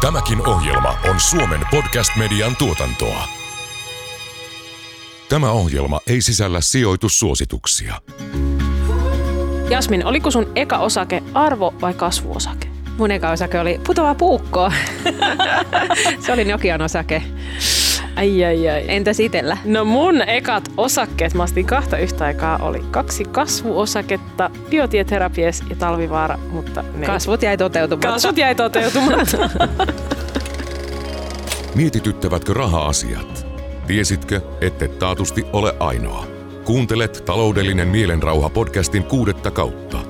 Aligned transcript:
Tämäkin 0.00 0.46
ohjelma 0.48 0.98
on 1.10 1.20
Suomen 1.20 1.60
podcast-median 1.70 2.56
tuotantoa. 2.56 3.28
Tämä 5.28 5.50
ohjelma 5.50 6.00
ei 6.06 6.20
sisällä 6.20 6.60
sijoitussuosituksia. 6.60 7.94
Jasmin, 9.70 10.06
oliko 10.06 10.30
sun 10.30 10.52
eka 10.54 10.78
osake 10.78 11.22
arvo- 11.34 11.80
vai 11.80 11.94
kasvuosake? 11.94 12.68
Mun 12.98 13.10
eka 13.10 13.30
osake 13.30 13.60
oli 13.60 13.80
putoava 13.86 14.14
puukko. 14.14 14.72
Se 16.26 16.32
oli 16.32 16.44
Nokian 16.44 16.82
osake. 16.82 17.22
Ai, 18.16 18.44
ai, 18.44 18.68
ai. 18.68 18.84
Entäs 18.88 19.20
itellä? 19.20 19.58
No 19.64 19.84
mun 19.84 20.22
ekat 20.22 20.68
osakkeet, 20.76 21.34
mä 21.34 21.42
astin 21.42 21.66
kahta 21.66 21.98
yhtä 21.98 22.24
aikaa, 22.24 22.58
oli 22.62 22.82
kaksi 22.90 23.24
kasvuosaketta, 23.24 24.50
biotieterapies 24.70 25.62
ja 25.70 25.76
talvivaara, 25.76 26.38
mutta 26.50 26.84
ne 26.94 27.06
Kasvut 27.06 27.42
jäi 27.42 27.56
toteutumatta. 27.56 28.08
kasvut 28.12 28.38
jäi 28.38 28.54
toteutumatta. 28.54 29.36
Mietityttävätkö 31.74 32.54
raha-asiat? 32.54 33.46
Tiesitkö, 33.86 34.40
et 34.60 34.98
taatusti 34.98 35.44
ole 35.52 35.74
ainoa? 35.80 36.26
Kuuntelet 36.64 37.22
Taloudellinen 37.26 37.88
mielenrauha 37.88 38.48
podcastin 38.48 39.04
kuudetta 39.04 39.50
kautta. 39.50 40.09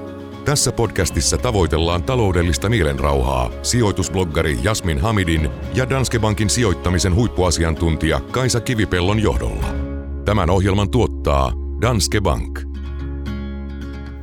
Tässä 0.50 0.72
podcastissa 0.72 1.38
tavoitellaan 1.38 2.02
taloudellista 2.02 2.68
mielenrauhaa 2.68 3.50
sijoitusbloggari 3.62 4.58
Jasmin 4.62 4.98
Hamidin 4.98 5.50
ja 5.74 5.90
Danske 5.90 6.18
Bankin 6.18 6.50
sijoittamisen 6.50 7.14
huippuasiantuntija 7.14 8.20
Kaisa 8.20 8.60
Kivipellon 8.60 9.20
johdolla. 9.20 9.66
Tämän 10.24 10.50
ohjelman 10.50 10.90
tuottaa 10.90 11.52
Danske 11.80 12.20
Bank. 12.20 12.60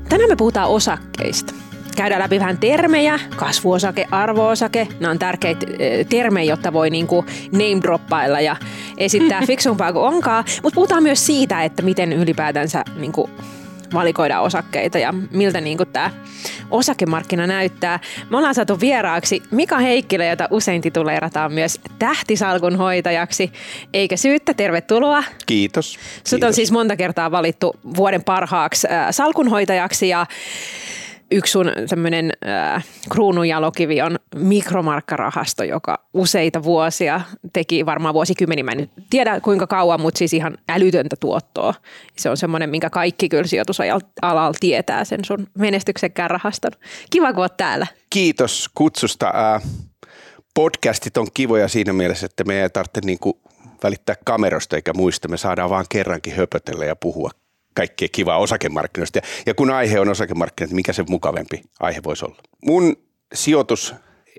Tänään 0.10 0.30
me 0.30 0.36
puhutaan 0.36 0.70
osakkeista. 0.70 1.54
Käydään 1.96 2.22
läpi 2.22 2.40
vähän 2.40 2.58
termejä, 2.58 3.20
kasvuosake, 3.36 4.08
arvoosake. 4.12 4.88
Nämä 5.00 5.12
on 5.12 5.20
tärkeitä 5.20 5.66
eh, 5.80 6.06
termejä, 6.06 6.54
jotta 6.54 6.74
voi 6.74 6.90
niinku 6.90 7.26
name 7.52 7.82
droppailla 7.82 8.42
ja 8.42 8.56
esittää 8.98 9.42
fiksumpaa 9.48 9.94
kuin 9.94 10.06
onkaan. 10.06 10.44
Mutta 10.64 10.76
puhutaan 10.76 11.04
myös 11.04 11.26
siitä, 11.26 11.64
että 11.64 11.84
miten 11.84 12.14
ylipäätänsä 12.14 12.84
niinku 12.96 13.30
valikoidaan 13.94 14.44
osakkeita 14.44 14.98
ja 14.98 15.14
miltä 15.32 15.62
niinku 15.62 15.86
tämä 15.86 16.12
osakemarkkina 16.72 17.48
näyttää. 17.48 18.00
Me 18.30 18.38
ollaan 18.38 18.56
saatu 18.56 18.80
vieraaksi 18.80 19.44
Mika 19.52 19.78
Heikkilä, 19.78 20.26
jota 20.26 20.48
usein 20.52 20.82
tituleerataan 20.82 21.54
myös 21.54 21.80
tähtisalkun 22.00 22.76
hoitajaksi. 22.76 23.52
Eikä 23.94 24.18
syyttä, 24.18 24.54
tervetuloa. 24.54 25.24
Kiitos. 25.46 25.94
Sut 25.94 26.34
on 26.34 26.40
Kiitos. 26.40 26.56
siis 26.56 26.72
monta 26.72 26.96
kertaa 26.96 27.32
valittu 27.32 27.76
vuoden 27.96 28.24
parhaaksi 28.24 28.88
äh, 28.92 29.08
salkunhoitajaksi 29.12 30.10
ja 30.10 30.26
yksi 31.32 31.52
sun 31.52 31.72
tämmöinen 31.90 32.32
äh, 32.48 32.86
kruununjalokivi 33.10 34.02
on 34.02 34.20
mikromarkkarahasto, 34.36 35.64
joka 35.64 36.08
useita 36.14 36.64
vuosia 36.64 37.22
teki, 37.54 37.86
varmaan 37.86 38.14
vuosikymmeniä, 38.14 38.64
mä 38.64 38.72
en 38.72 38.78
nyt 38.78 38.92
tiedä 39.10 39.40
kuinka 39.40 39.68
kauan, 39.68 40.02
mutta 40.02 40.18
siis 40.18 40.34
ihan 40.34 40.58
älytöntä 40.70 41.16
tuottoa. 41.20 41.74
Se 42.18 42.30
on 42.30 42.38
semmoinen, 42.38 42.70
minkä 42.70 42.90
kaikki 42.90 43.30
kyllä 43.30 43.48
sijoitusalalla 43.48 44.54
tietää 44.60 45.06
sen 45.06 45.26
sun 45.26 45.48
menestyksekkään 45.58 46.30
rahaston. 46.30 46.72
Kiva, 47.10 47.34
kun 47.34 47.42
oot 47.42 47.58
täällä. 47.58 47.88
Kiitos 48.10 48.70
kutsusta. 48.76 49.32
Ää, 49.34 49.62
Podcastit 50.54 51.18
on 51.18 51.28
kivoja 51.34 51.68
siinä 51.68 51.94
mielessä, 51.94 52.26
että 52.26 52.44
me 52.44 52.62
ei 52.62 52.70
tarvitse 52.70 53.02
niinku 53.04 53.42
välittää 53.84 54.16
kamerosta 54.26 54.76
eikä 54.76 54.94
muista. 54.94 55.28
Me 55.28 55.38
saadaan 55.38 55.70
vaan 55.70 55.86
kerrankin 55.90 56.36
höpötellä 56.36 56.86
ja 56.86 56.96
puhua 56.96 57.32
kaikkea 57.78 58.08
kivaa 58.12 58.38
osakemarkkinoista. 58.38 59.20
Ja, 59.46 59.54
kun 59.54 59.72
aihe 59.72 60.00
on 60.00 60.10
osakemarkkinat, 60.10 60.72
mikä 60.72 60.94
se 60.94 61.04
mukavempi 61.10 61.62
aihe 61.80 62.00
voisi 62.04 62.26
olla? 62.26 62.38
Mun 62.66 62.96
sijoitus, 63.34 63.96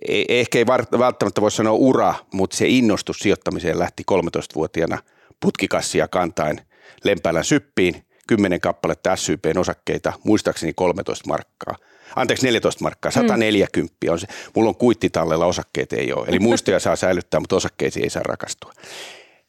ei, 0.08 0.24
ehkä 0.28 0.58
ei 0.58 0.66
välttämättä 0.98 1.40
voi 1.40 1.50
sanoa 1.50 1.72
ura, 1.72 2.14
mutta 2.32 2.56
se 2.56 2.68
innostus 2.68 3.18
sijoittamiseen 3.18 3.78
lähti 3.78 4.02
13-vuotiaana 4.12 4.98
putkikassia 5.40 6.08
kantain 6.08 6.60
Lempäälän 7.04 7.44
syppiin, 7.44 8.06
10 8.28 8.60
kappaletta 8.60 9.16
SYPn 9.16 9.58
osakkeita, 9.58 10.12
muistaakseni 10.24 10.72
13 10.72 11.28
markkaa. 11.28 11.76
Anteeksi, 12.16 12.46
14 12.46 12.84
markkaa, 12.84 13.10
140 13.10 13.96
on 14.10 14.20
se. 14.20 14.26
Mulla 14.54 14.68
on 14.68 14.76
kuittitallella, 14.76 15.46
osakkeet 15.46 15.92
ei 15.92 16.12
ole. 16.12 16.26
Eli 16.28 16.38
muistoja 16.38 16.80
saa 16.80 16.96
säilyttää, 16.96 17.40
mutta 17.40 17.56
osakkeisiin 17.56 18.04
ei 18.04 18.10
saa 18.10 18.22
rakastua. 18.22 18.72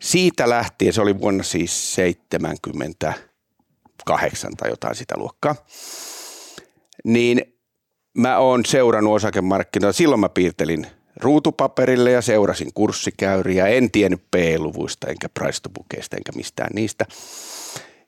Siitä 0.02 0.50
lähtien, 0.50 0.94
se 0.94 1.02
oli 1.02 1.20
vuonna 1.20 1.44
siis 1.44 1.96
78 4.08 4.56
tai 4.58 4.70
jotain 4.70 4.96
sitä 4.96 5.18
luokkaa, 5.18 5.56
niin 7.04 7.60
mä 8.18 8.38
oon 8.38 8.66
seurannut 8.66 9.16
osakemarkkinoita. 9.16 9.98
Silloin 9.98 10.20
mä 10.20 10.30
piirtelin 10.30 10.88
ruutupaperille 11.22 12.12
ja 12.12 12.22
seurasin 12.22 12.74
kurssikäyriä. 12.74 13.68
En 13.68 13.92
tiennyt 13.92 14.24
P-luvuista 14.32 15.08
enkä 15.08 15.30
price 15.30 15.60
to 15.62 15.70
enkä 16.18 16.32
mistään 16.36 16.70
niistä. 16.74 17.06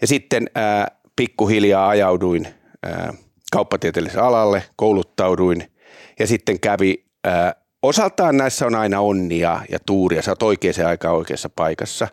Ja 0.01 0.07
sitten 0.07 0.49
ää, 0.55 0.87
pikkuhiljaa 1.15 1.89
ajauduin 1.89 2.47
ää, 2.83 3.13
kauppatieteelliselle 3.51 4.27
alalle, 4.27 4.63
kouluttauduin 4.75 5.71
ja 6.19 6.27
sitten 6.27 6.59
kävi, 6.59 7.05
ää, 7.23 7.55
osaltaan 7.83 8.37
näissä 8.37 8.65
on 8.65 8.75
aina 8.75 8.99
onnia 8.99 9.61
ja 9.69 9.79
tuuria, 9.85 10.21
sä 10.21 10.31
oot 10.31 10.43
oikeaan 10.43 10.87
aikaan 10.87 11.15
oikeassa 11.15 11.49
paikassa. 11.49 12.07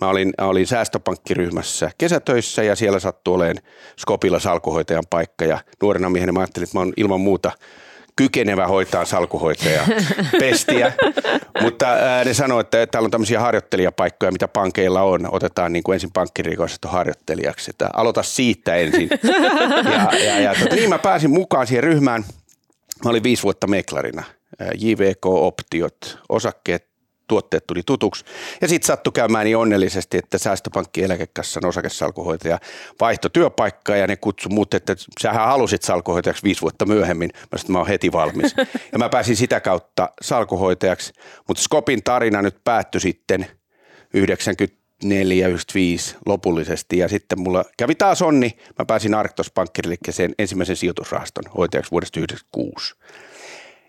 Mä 0.00 0.08
olin, 0.08 0.32
olin 0.38 0.66
säästöpankkiryhmässä 0.66 1.90
kesätöissä 1.98 2.62
ja 2.62 2.76
siellä 2.76 3.00
sattui 3.00 3.34
olemaan 3.34 3.64
Skopilla 3.98 4.38
salkuhoitajan 4.38 5.04
paikka 5.10 5.44
ja 5.44 5.58
nuorena 5.82 6.10
miehenä 6.10 6.32
mä 6.32 6.40
ajattelin, 6.40 6.64
että 6.64 6.78
mä 6.78 6.80
oon 6.80 6.92
ilman 6.96 7.20
muuta 7.20 7.52
kykenevä 8.18 8.66
hoitaa 8.66 9.04
salkuhoitaja 9.04 9.82
pestiä, 10.40 10.92
mutta 11.60 11.86
ää, 11.86 12.24
ne 12.24 12.34
sanoi, 12.34 12.60
että 12.60 12.86
täällä 12.86 13.06
on 13.06 13.10
tämmöisiä 13.10 13.40
harjoittelijapaikkoja, 13.40 14.32
mitä 14.32 14.48
pankeilla 14.48 15.02
on. 15.02 15.28
Otetaan 15.32 15.72
niin 15.72 15.82
kuin 15.82 15.94
ensin 15.94 16.10
pankkirikoisesta 16.12 16.88
harjoittelijaksi, 16.88 17.70
että 17.70 17.90
aloita 17.94 18.22
siitä 18.22 18.74
ensin. 18.74 19.08
Ja, 19.84 20.18
ja, 20.24 20.40
ja 20.40 20.54
tota, 20.54 20.74
niin 20.74 20.88
mä 20.88 20.98
pääsin 20.98 21.30
mukaan 21.30 21.66
siihen 21.66 21.84
ryhmään. 21.84 22.24
Mä 23.04 23.10
olin 23.10 23.22
viisi 23.22 23.42
vuotta 23.42 23.66
meklarina. 23.66 24.22
Ää, 24.60 24.70
JVK, 24.78 25.26
optiot, 25.26 26.18
osakkeet, 26.28 26.87
tuotteet 27.28 27.66
tuli 27.66 27.82
tutuksi. 27.86 28.24
Ja 28.60 28.68
sitten 28.68 28.86
sattui 28.86 29.12
käymään 29.12 29.44
niin 29.44 29.56
onnellisesti, 29.56 30.18
että 30.18 30.38
Säästöpankki 30.38 31.02
eläkekassan 31.02 31.64
osakesalkuhoitaja 31.64 32.58
vaihtoi 33.00 33.30
työpaikkaa 33.30 33.96
ja 33.96 34.06
ne 34.06 34.16
kutsui 34.16 34.52
mut, 34.52 34.74
että 34.74 34.96
sähän 35.20 35.46
halusit 35.46 35.82
salkuhoitajaksi 35.82 36.42
viisi 36.42 36.62
vuotta 36.62 36.86
myöhemmin. 36.86 37.30
Mä 37.34 37.40
sanoin, 37.42 37.60
että 37.60 37.72
mä 37.72 37.78
oon 37.78 37.88
heti 37.88 38.12
valmis. 38.12 38.54
Ja 38.92 38.98
mä 38.98 39.08
pääsin 39.08 39.36
sitä 39.36 39.60
kautta 39.60 40.08
salkuhoitajaksi, 40.22 41.12
mutta 41.48 41.62
Skopin 41.62 42.02
tarina 42.02 42.42
nyt 42.42 42.64
päättyi 42.64 43.00
sitten 43.00 43.46
94 44.14 45.48
95 45.48 46.16
lopullisesti 46.26 46.98
ja 46.98 47.08
sitten 47.08 47.40
mulla 47.40 47.64
kävi 47.76 47.94
taas 47.94 48.22
onni. 48.22 48.58
Mä 48.78 48.84
pääsin 48.84 49.14
Arctos 49.14 49.50
Pankkiriliikkeeseen 49.50 50.34
ensimmäisen 50.38 50.76
sijoitusrahaston 50.76 51.44
hoitajaksi 51.56 51.90
vuodesta 51.90 52.20
1996. 52.20 52.94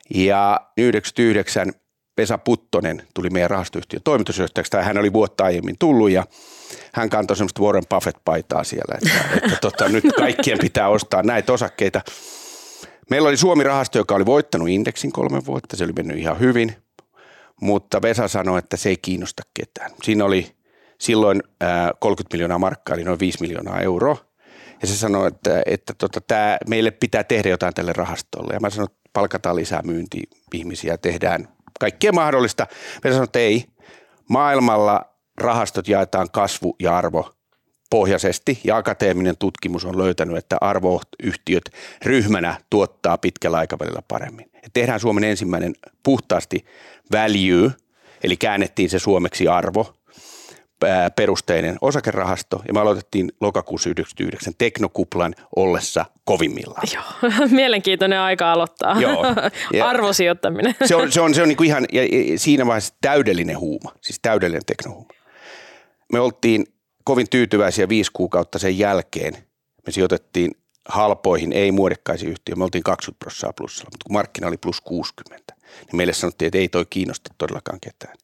Ja 0.10 0.62
99 0.78 1.74
Vesa 2.20 2.38
Puttonen 2.38 3.08
tuli 3.14 3.30
meidän 3.30 3.50
rahastoyhtiön 3.50 4.04
toimitusjohtajaksi, 4.04 4.78
hän 4.78 4.98
oli 4.98 5.14
vuotta 5.14 5.44
aiemmin 5.44 5.76
tullut 5.80 6.10
ja 6.10 6.24
hän 6.94 7.10
kantoi 7.10 7.38
semmoista 7.38 7.62
Warren 7.62 7.88
Buffett-paitaa 7.90 8.64
siellä, 8.64 8.98
että, 9.04 9.38
että 9.44 9.58
tota, 9.62 9.90
nyt 9.90 10.04
kaikkien 10.18 10.58
pitää 10.62 10.90
ostaa 10.90 11.24
näitä 11.24 11.54
osakkeita. 11.54 12.02
Meillä 13.10 13.30
oli 13.30 13.38
Suomi-rahasto, 13.38 13.98
joka 13.98 14.16
oli 14.16 14.26
voittanut 14.26 14.70
indeksin 14.70 15.12
kolme 15.12 15.46
vuotta, 15.46 15.78
se 15.78 15.84
oli 15.84 15.94
mennyt 15.94 16.18
ihan 16.18 16.40
hyvin, 16.40 16.76
mutta 17.62 18.02
Vesa 18.02 18.28
sanoi, 18.28 18.60
että 18.60 18.78
se 18.78 18.90
ei 18.90 18.98
kiinnosta 18.98 19.44
ketään. 19.54 19.92
Siinä 20.04 20.26
oli 20.26 20.56
silloin 21.00 21.44
ää, 21.62 21.92
30 22.00 22.34
miljoonaa 22.34 22.60
markkaa, 22.60 22.96
eli 22.96 23.04
noin 23.04 23.20
5 23.20 23.42
miljoonaa 23.42 23.82
euroa. 23.82 24.18
Ja 24.82 24.88
se 24.88 24.96
sanoi, 24.96 25.28
että, 25.28 25.62
että 25.66 25.94
tota, 25.98 26.22
tää, 26.22 26.58
meille 26.68 26.92
pitää 26.92 27.24
tehdä 27.24 27.50
jotain 27.50 27.74
tälle 27.74 27.94
rahastolle. 27.94 28.54
Ja 28.54 28.60
mä 28.60 28.70
sanoin, 28.70 28.90
että 28.92 29.10
palkataan 29.14 29.56
lisää 29.56 29.82
myynti-ihmisiä, 29.82 30.98
tehdään 30.98 31.48
kaikkea 31.80 32.12
mahdollista. 32.12 32.68
Vesa 33.04 33.14
sanoi, 33.14 33.24
että 33.24 33.40
ei. 33.40 33.66
Maailmalla 34.30 35.06
rahastot 35.38 35.88
jaetaan 35.88 36.32
kasvu 36.32 36.76
ja 36.80 36.98
arvo 36.98 37.32
pohjaisesti 37.90 38.60
ja 38.64 38.78
akateeminen 38.78 39.38
tutkimus 39.38 39.86
on 39.86 39.98
löytänyt, 39.98 40.38
että 40.38 40.58
arvoyhtiöt 40.62 41.70
ryhmänä 42.06 42.62
tuottaa 42.70 43.18
pitkällä 43.18 43.58
aikavälillä 43.58 44.02
paremmin. 44.08 44.50
Et 44.64 44.74
tehdään 44.74 45.00
Suomen 45.00 45.24
ensimmäinen 45.24 45.74
puhtaasti 46.04 46.66
value, 47.12 47.72
eli 48.24 48.38
käännettiin 48.38 48.90
se 48.90 49.00
suomeksi 49.00 49.48
arvo, 49.48 49.94
perusteinen 51.16 51.78
osakerahasto 51.82 52.62
ja 52.68 52.74
me 52.74 52.80
aloitettiin 52.80 53.32
lokakuussa 53.42 53.90
99 53.90 54.54
teknokuplan 54.58 55.36
ollessa 55.56 56.06
kovimmillaan. 56.26 56.88
Joo, 56.94 57.32
mielenkiintoinen 57.50 58.20
aika 58.20 58.52
aloittaa. 58.52 59.02
Joo. 59.02 59.26
Ja- 59.74 59.88
Arvosijoittaminen. 59.90 60.76
Se 60.86 60.96
on, 60.96 61.12
se 61.12 61.22
on, 61.22 61.34
se 61.34 61.42
on 61.42 61.48
niin 61.48 61.58
kuin 61.58 61.68
ihan 61.68 61.86
ja, 61.92 62.02
siinä 62.36 62.66
vaiheessa 62.66 62.94
täydellinen 63.02 63.60
huuma, 63.60 63.92
siis 64.02 64.20
täydellinen 64.22 64.66
teknohuuma. 64.66 65.10
Me 66.14 66.20
oltiin 66.20 66.66
kovin 67.04 67.30
tyytyväisiä 67.30 67.90
viisi 67.90 68.12
kuukautta 68.14 68.60
sen 68.60 68.80
jälkeen. 68.80 69.34
Me 69.86 69.92
sijoitettiin 69.92 70.52
halpoihin, 70.90 71.52
ei 71.54 71.72
muodekkaisiin 71.72 72.32
yhtiöihin. 72.32 72.60
Me 72.60 72.64
oltiin 72.64 72.84
20 72.84 73.20
prosenttia 73.20 73.54
plussalla, 73.58 73.90
mutta 73.92 74.04
kun 74.08 74.14
markkina 74.14 74.48
oli 74.48 74.58
plus 74.58 74.82
60, 74.82 75.54
niin 75.80 75.96
meille 75.98 76.14
sanottiin, 76.14 76.48
että 76.48 76.58
ei 76.58 76.70
toi 76.70 76.86
kiinnosta 76.90 77.32
todellakaan 77.38 77.80
ketään. 77.80 78.18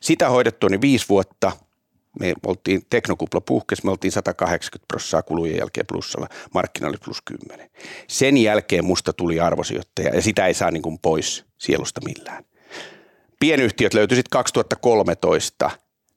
Sitä 0.00 0.28
hoidettua 0.28 0.68
niin 0.68 0.80
viisi 0.80 1.08
vuotta– 1.08 1.52
me 2.20 2.34
oltiin, 2.46 2.82
teknokupla 2.90 3.40
puhkes, 3.40 3.84
me 3.84 3.90
oltiin 3.90 4.12
180 4.12 4.86
prosenttia 4.88 5.22
kulujen 5.22 5.58
jälkeen 5.58 5.86
plussalla, 5.86 6.28
markkina 6.54 6.90
plus 7.04 7.22
10. 7.22 7.70
Sen 8.08 8.36
jälkeen 8.36 8.84
musta 8.84 9.12
tuli 9.12 9.40
arvosijoittaja 9.40 10.14
ja 10.14 10.22
sitä 10.22 10.46
ei 10.46 10.54
saa 10.54 10.70
niin 10.70 10.82
kuin 10.82 10.98
pois 10.98 11.44
sielusta 11.58 12.00
millään. 12.04 12.44
Pienyhtiöt 13.40 13.94
löytyi 13.94 14.16
sitten 14.16 14.30
2013 14.30 15.70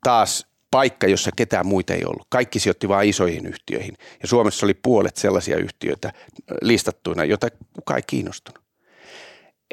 taas 0.04 0.48
paikka, 0.72 1.08
jossa 1.08 1.32
ketään 1.36 1.68
muita 1.68 1.94
ei 1.94 2.06
ollut. 2.06 2.28
Kaikki 2.30 2.60
sijoitti 2.60 2.90
vain 2.90 3.10
isoihin 3.10 3.46
yhtiöihin 3.46 3.98
ja 4.22 4.28
Suomessa 4.28 4.66
oli 4.66 4.74
puolet 4.74 5.18
sellaisia 5.18 5.58
yhtiöitä 5.58 6.14
listattuina, 6.62 7.26
joita 7.26 7.48
kukaan 7.74 7.98
ei 7.98 8.04
kiinnostunut. 8.08 8.64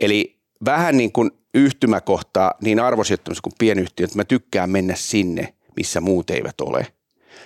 Eli 0.00 0.38
vähän 0.64 0.96
niin 0.96 1.12
kuin 1.12 1.30
yhtymäkohtaa 1.54 2.54
niin 2.62 2.80
arvosijoittamisessa 2.80 3.42
kuin 3.42 3.54
pienyhtiöt, 3.58 4.14
mä 4.14 4.24
tykkään 4.24 4.70
mennä 4.70 4.94
sinne, 4.94 5.54
missä 5.76 6.00
muut 6.00 6.30
eivät 6.30 6.60
ole, 6.60 6.86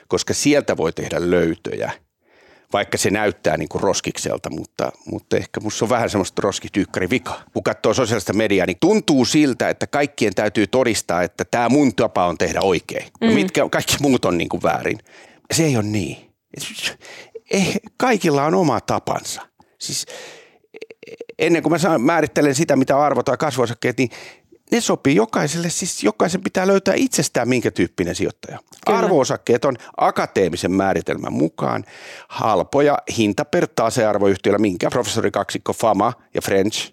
koska 0.08 0.34
sieltä 0.34 0.76
voi 0.76 0.92
tehdä 0.92 1.30
löytöjä, 1.30 1.92
vaikka 2.72 2.98
se 2.98 3.10
näyttää 3.10 3.56
niin 3.56 3.68
kuin 3.68 3.82
roskikselta, 3.82 4.50
mutta, 4.50 4.92
mutta 5.06 5.36
ehkä 5.36 5.60
musta 5.60 5.84
on 5.84 5.88
vähän 5.88 6.10
semmoista 6.10 6.42
roskityykkari 6.42 7.10
vika. 7.10 7.40
Kun 7.52 7.62
katsoo 7.62 7.94
sosiaalista 7.94 8.32
mediaa, 8.32 8.66
niin 8.66 8.76
tuntuu 8.80 9.24
siltä, 9.24 9.68
että 9.68 9.86
kaikkien 9.86 10.34
täytyy 10.34 10.66
todistaa, 10.66 11.22
että 11.22 11.44
tämä 11.50 11.68
mun 11.68 11.94
tapa 11.94 12.26
on 12.26 12.38
tehdä 12.38 12.60
oikein. 12.62 13.06
No 13.20 13.28
mm. 13.28 13.34
mitkä 13.34 13.68
kaikki 13.68 13.96
muut 14.00 14.24
on 14.24 14.38
niin 14.38 14.48
kuin 14.48 14.62
väärin. 14.62 14.98
Se 15.54 15.64
ei 15.64 15.76
ole 15.76 15.84
niin. 15.84 16.16
Eh, 17.50 17.80
kaikilla 17.96 18.44
on 18.44 18.54
oma 18.54 18.80
tapansa. 18.80 19.42
Siis 19.78 20.06
ennen 21.38 21.62
kuin 21.62 21.72
mä 21.72 21.98
määrittelen 21.98 22.54
sitä, 22.54 22.76
mitä 22.76 23.00
arvotaan 23.00 23.38
kasvuosakkeet, 23.38 23.98
niin 23.98 24.10
ne 24.72 24.80
sopii 24.80 25.14
jokaiselle, 25.14 25.70
siis 25.70 26.04
jokaisen 26.04 26.40
pitää 26.40 26.66
löytää 26.66 26.94
itsestään 26.96 27.48
minkä 27.48 27.70
tyyppinen 27.70 28.14
sijoittaja. 28.14 28.58
Kyllä. 28.86 28.98
Arvoosakkeet 28.98 29.64
on 29.64 29.76
akateemisen 29.96 30.72
määritelmän 30.72 31.32
mukaan 31.32 31.84
halpoja 32.28 32.98
hinta 33.16 33.44
per 33.44 33.66
tasearvoyhtiöllä, 33.76 34.58
minkä 34.58 34.90
professori 34.90 35.30
kaksikko 35.30 35.72
Fama 35.72 36.12
ja 36.34 36.40
French 36.42 36.92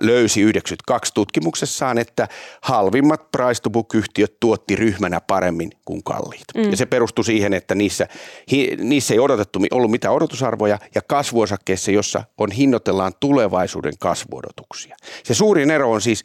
löysi 0.00 0.40
92 0.40 1.14
tutkimuksessaan, 1.14 1.98
että 1.98 2.28
halvimmat 2.62 3.30
price 3.30 3.62
to 3.62 3.70
book 3.70 3.94
yhtiöt 3.94 4.40
tuotti 4.40 4.76
ryhmänä 4.76 5.20
paremmin 5.20 5.70
kuin 5.84 6.02
kalliit. 6.02 6.44
Mm. 6.56 6.70
Ja 6.70 6.76
se 6.76 6.86
perustui 6.86 7.24
siihen, 7.24 7.54
että 7.54 7.74
niissä, 7.74 8.08
hi, 8.52 8.76
niissä 8.80 9.14
ei 9.14 9.20
odotettu 9.20 9.58
ollut 9.70 9.90
mitään 9.90 10.14
odotusarvoja 10.14 10.78
ja 10.94 11.02
kasvuosakkeissa, 11.02 11.90
jossa 11.90 12.24
on 12.38 12.50
hinnoitellaan 12.50 13.12
tulevaisuuden 13.20 13.98
kasvuodotuksia. 13.98 14.96
Se 15.24 15.34
suurin 15.34 15.70
ero 15.70 15.92
on 15.92 16.00
siis 16.00 16.24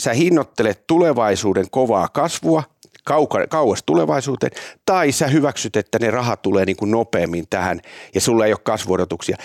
sä 0.00 0.12
hinnoittelet 0.12 0.86
tulevaisuuden 0.86 1.66
kovaa 1.70 2.08
kasvua 2.08 2.62
kauka, 3.04 3.46
kauas 3.46 3.82
tulevaisuuteen, 3.86 4.52
tai 4.86 5.12
sä 5.12 5.26
hyväksyt, 5.26 5.76
että 5.76 5.98
ne 6.00 6.10
rahat 6.10 6.42
tulee 6.42 6.64
niin 6.64 6.76
kuin 6.76 6.90
nopeammin 6.90 7.44
tähän 7.50 7.80
ja 8.14 8.20
sulla 8.20 8.46
ei 8.46 8.52
ole 8.52 8.60
kasvuodotuksia. 8.64 9.36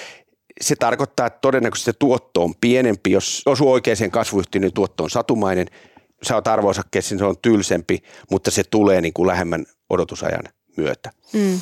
Se 0.62 0.76
tarkoittaa, 0.76 1.28
että 1.28 1.40
todennäköisesti 1.42 1.92
se 1.92 1.98
tuotto 2.00 2.44
on 2.44 2.56
pienempi. 2.62 3.12
Jos 3.12 3.42
osuu 3.46 3.72
oikeaan 3.72 4.12
kasvuyhtiöön, 4.12 4.62
niin 4.62 4.74
tuotto 4.74 5.04
on 5.04 5.10
satumainen. 5.10 5.68
Sä 6.24 6.36
oot 6.36 6.48
arvo 6.48 6.72
niin 6.94 7.04
se 7.20 7.26
on 7.26 7.36
tylsempi, 7.42 8.04
mutta 8.32 8.52
se 8.52 8.64
tulee 8.64 9.02
niin 9.02 9.14
kuin 9.14 9.28
lähemmän 9.28 9.66
odotusajan 9.90 10.44
myötä. 10.78 11.12
Mm. 11.34 11.60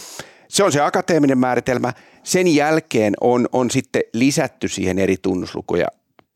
Se 0.47 0.63
on 0.63 0.71
se 0.71 0.81
akateeminen 0.81 1.37
määritelmä. 1.37 1.93
Sen 2.23 2.55
jälkeen 2.55 3.13
on, 3.21 3.47
on 3.51 3.71
sitten 3.71 4.01
lisätty 4.13 4.67
siihen 4.67 4.99
eri 4.99 5.17
tunnuslukuja 5.21 5.87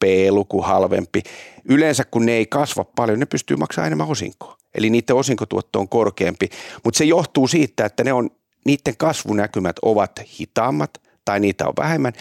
B-luku 0.01 0.61
halvempi. 0.61 1.23
Yleensä 1.65 2.03
kun 2.11 2.25
ne 2.25 2.31
ei 2.31 2.45
kasva 2.45 2.83
paljon, 2.83 3.19
ne 3.19 3.25
pystyy 3.25 3.57
maksamaan 3.57 3.87
enemmän 3.87 4.07
osinkoa. 4.07 4.57
Eli 4.75 4.89
niiden 4.89 5.15
osinkotuotto 5.15 5.79
on 5.79 5.89
korkeampi, 5.89 6.49
mutta 6.83 6.97
se 6.97 7.05
johtuu 7.05 7.47
siitä, 7.47 7.85
että 7.85 8.03
ne 8.03 8.13
on, 8.13 8.29
niiden 8.65 8.97
kasvunäkymät 8.97 9.75
ovat 9.81 10.11
hitaammat 10.39 11.01
tai 11.25 11.39
niitä 11.39 11.67
on 11.67 11.73
vähemmän 11.77 12.13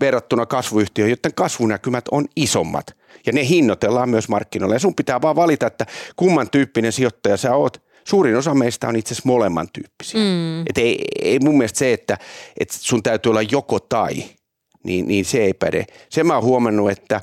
verrattuna 0.00 0.46
kasvuyhtiöihin, 0.46 1.10
joiden 1.10 1.34
kasvunäkymät 1.34 2.04
on 2.10 2.26
isommat. 2.36 2.96
Ja 3.26 3.32
ne 3.32 3.48
hinnoitellaan 3.48 4.08
myös 4.08 4.28
markkinoilla. 4.28 4.74
Ja 4.74 4.78
sun 4.78 4.94
pitää 4.94 5.22
vaan 5.22 5.36
valita, 5.36 5.66
että 5.66 5.86
kumman 6.16 6.50
tyyppinen 6.50 6.92
sijoittaja 6.92 7.36
sä 7.36 7.54
oot. 7.54 7.82
Suurin 8.04 8.36
osa 8.36 8.54
meistä 8.54 8.88
on 8.88 8.96
itse 8.96 9.14
asiassa 9.14 9.28
molemman 9.28 9.68
tyyppisiä. 9.72 10.20
Mm. 10.20 10.60
Et 10.60 10.78
ei, 10.78 11.04
ei 11.22 11.38
mun 11.38 11.58
mielestä 11.58 11.78
se, 11.78 11.92
että, 11.92 12.18
että 12.60 12.76
sun 12.80 13.02
täytyy 13.02 13.30
olla 13.30 13.42
joko 13.42 13.80
tai– 13.80 14.24
niin, 14.84 15.08
niin 15.08 15.24
se 15.24 15.38
ei 15.38 15.54
päde. 15.54 15.84
Se 16.08 16.24
mä 16.24 16.34
oon 16.34 16.44
huomannut, 16.44 16.90
että 16.90 17.20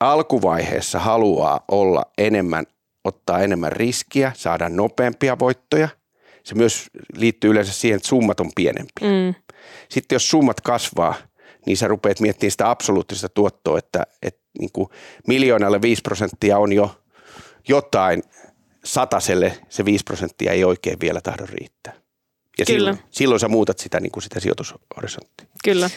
alkuvaiheessa 0.00 0.98
haluaa 0.98 1.64
olla 1.68 2.04
enemmän, 2.18 2.66
ottaa 3.04 3.40
enemmän 3.40 3.72
riskiä, 3.72 4.32
saada 4.36 4.68
nopeampia 4.68 5.38
voittoja. 5.38 5.88
Se 6.42 6.54
myös 6.54 6.86
liittyy 7.16 7.50
yleensä 7.50 7.72
siihen, 7.72 7.96
että 7.96 8.08
summat 8.08 8.40
on 8.40 8.50
pienempiä. 8.54 9.08
Mm. 9.08 9.34
Sitten 9.88 10.16
jos 10.16 10.30
summat 10.30 10.60
kasvaa, 10.60 11.14
niin 11.66 11.76
sä 11.76 11.88
rupeat 11.88 12.20
miettimään 12.20 12.50
sitä 12.50 12.70
absoluuttista 12.70 13.28
tuottoa, 13.28 13.78
että, 13.78 14.06
että 14.22 14.40
niin 14.58 14.70
kuin 14.72 14.88
miljoonalle 15.26 15.82
5 15.82 16.02
prosenttia 16.02 16.58
on 16.58 16.72
jo 16.72 17.00
jotain, 17.68 18.22
sataselle 18.84 19.58
se 19.68 19.84
5 19.84 20.04
prosenttia 20.04 20.52
ei 20.52 20.64
oikein 20.64 21.00
vielä 21.00 21.20
tahdo 21.20 21.46
riittää. 21.46 21.99
Ja 22.60 22.66
Kyllä. 22.66 22.78
Silloin, 22.78 22.98
silloin 23.10 23.40
sä 23.40 23.48
muutat 23.48 23.78
sitä, 23.78 24.00
niin 24.00 24.12
kuin 24.12 24.22
sitä 24.22 24.40
sijoitushorisonttia. 24.40 25.46
Kyllä. 25.64 25.90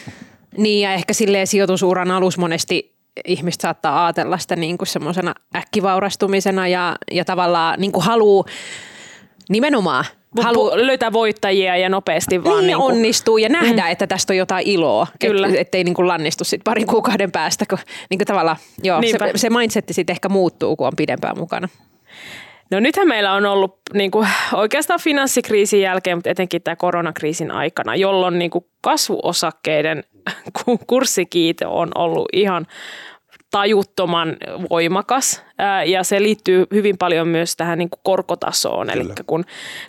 Niin 0.56 0.80
ja 0.80 0.92
ehkä 0.92 1.12
silleen 1.12 1.46
sijoitusuran 1.46 2.10
alus 2.10 2.38
monesti 2.38 2.94
ihmiset 3.24 3.60
saattaa 3.60 4.06
ajatella 4.06 4.38
sitä 4.38 4.56
niin 4.56 4.78
kuin 4.78 4.88
semmoisena 4.88 5.34
äkkivaurastumisena 5.56 6.68
ja, 6.68 6.96
ja 7.10 7.24
tavallaan 7.24 7.80
niin 7.80 7.92
kuin 7.92 8.04
haluu 8.04 8.46
nimenomaan 9.48 10.04
halu 10.42 10.70
löytää 10.74 11.12
voittajia 11.12 11.76
ja 11.76 11.88
nopeasti 11.88 12.44
vaan 12.44 12.56
niin, 12.56 12.66
niin 12.66 12.76
kuin... 12.76 12.92
onnistuu 12.94 13.38
ja 13.38 13.48
nähdä, 13.48 13.82
mm. 13.82 13.90
että 13.90 14.06
tästä 14.06 14.32
on 14.32 14.36
jotain 14.36 14.66
iloa. 14.66 15.06
Kyllä. 15.20 15.48
Et, 15.48 15.54
ettei 15.54 15.84
niin 15.84 15.94
kuin 15.94 16.08
lannistu 16.08 16.44
sit 16.44 16.60
parin 16.64 16.86
kuukauden 16.86 17.32
päästä, 17.32 17.64
kun 17.70 17.78
niin 18.10 18.18
kuin 18.18 18.26
tavallaan, 18.26 18.56
joo, 18.82 19.02
se, 19.02 19.18
se 19.34 19.50
mindsetti 19.50 19.92
sitten 19.92 20.14
ehkä 20.14 20.28
muuttuu, 20.28 20.76
kun 20.76 20.86
on 20.86 20.96
pidempään 20.96 21.38
mukana. 21.38 21.68
No 22.70 22.80
nythän 22.80 23.08
meillä 23.08 23.32
on 23.32 23.46
ollut 23.46 23.78
niin 23.94 24.10
kuin, 24.10 24.28
oikeastaan 24.52 25.00
finanssikriisin 25.00 25.80
jälkeen, 25.80 26.16
mutta 26.16 26.30
etenkin 26.30 26.62
tämä 26.62 26.76
koronakriisin 26.76 27.50
aikana, 27.50 27.96
jolloin 27.96 28.38
niin 28.38 28.50
kuin 28.50 28.64
kasvuosakkeiden 28.80 30.04
kurssikiite 30.86 31.66
on 31.66 31.90
ollut 31.94 32.28
ihan 32.32 32.66
tajuttoman 33.54 34.36
voimakas 34.70 35.42
ja 35.86 36.04
se 36.04 36.22
liittyy 36.22 36.66
hyvin 36.72 36.98
paljon 36.98 37.28
myös 37.28 37.56
tähän 37.56 37.78
niin 37.78 37.90
kuin 37.90 38.00
korkotasoon. 38.02 38.90
Eli 38.90 39.04
kun, 39.26 39.44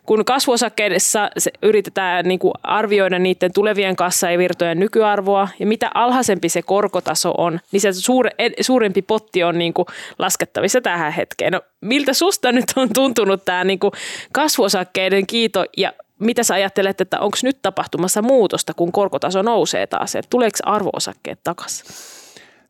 kun 0.06 0.25
kasvuosakkeissa 0.25 1.30
yritetään 1.62 2.25
niin 2.25 2.39
kuin 2.39 2.54
arvioida 2.63 3.20
niiden 3.20 3.54
tulevien 3.54 3.96
kassa- 3.96 4.32
ja 4.32 4.38
virtojen 4.38 4.80
nykyarvoa 4.80 5.48
ja 5.60 5.66
mitä 5.68 5.92
alhaisempi 5.94 6.50
se 6.50 6.62
korkotaso 6.62 7.34
on, 7.38 7.60
niin 7.72 7.82
se 7.82 7.94
suur, 7.94 8.28
suurempi 8.62 9.01
potti 9.01 9.44
on 9.44 9.58
niin 9.58 9.74
kuin 9.74 9.86
laskettavissa 10.20 10.82
tähän 10.82 11.13
hetkeen. 11.13 11.54
No, 11.54 11.62
miltä 11.82 12.13
susta 12.13 12.51
nyt 12.51 12.66
on 12.75 12.89
tuntunut 12.94 13.46
tämä 13.46 13.63
niin 13.63 13.80
kuin 13.80 13.92
kasvuosakkeiden 14.32 15.28
kiito 15.28 15.66
ja 15.78 15.94
mitä 16.20 16.44
sä 16.44 16.54
ajattelet, 16.54 17.01
että 17.01 17.20
onko 17.20 17.38
nyt 17.44 17.58
tapahtumassa 17.62 18.22
muutosta, 18.22 18.74
kun 18.74 18.92
korkotaso 18.92 19.42
nousee 19.42 19.88
taas? 19.88 20.16
Että 20.16 20.30
tuleeko 20.30 20.58
arvoosakkeet 20.63 21.39
takaisin? 21.44 21.86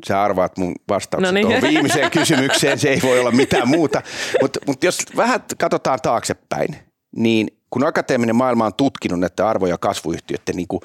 Sä 0.08 0.24
arvaat 0.24 0.58
mun 0.58 0.76
vastauksen 0.90 1.28
no 1.28 1.32
niin. 1.32 1.48
tuohon 1.48 1.70
viimeiseen 1.70 2.12
kysymykseen, 2.12 2.80
se 2.80 2.90
ei 2.90 3.00
voi 3.04 3.20
olla 3.20 3.32
mitään 3.32 3.68
muuta. 3.68 4.02
Mutta 4.42 4.60
mut 4.68 4.84
jos 4.84 5.00
vähän 5.18 5.44
katsotaan 5.58 6.00
taaksepäin, 6.02 6.76
niin 7.16 7.48
kun 7.70 7.86
akateeminen 7.86 8.36
maailma 8.36 8.66
on 8.66 8.74
tutkinut 8.74 9.20
näitä 9.20 9.50
arvoja 9.50 9.78
kasvuyhtiöiden, 9.78 10.56
niin 10.56 10.68
kuin 10.68 10.82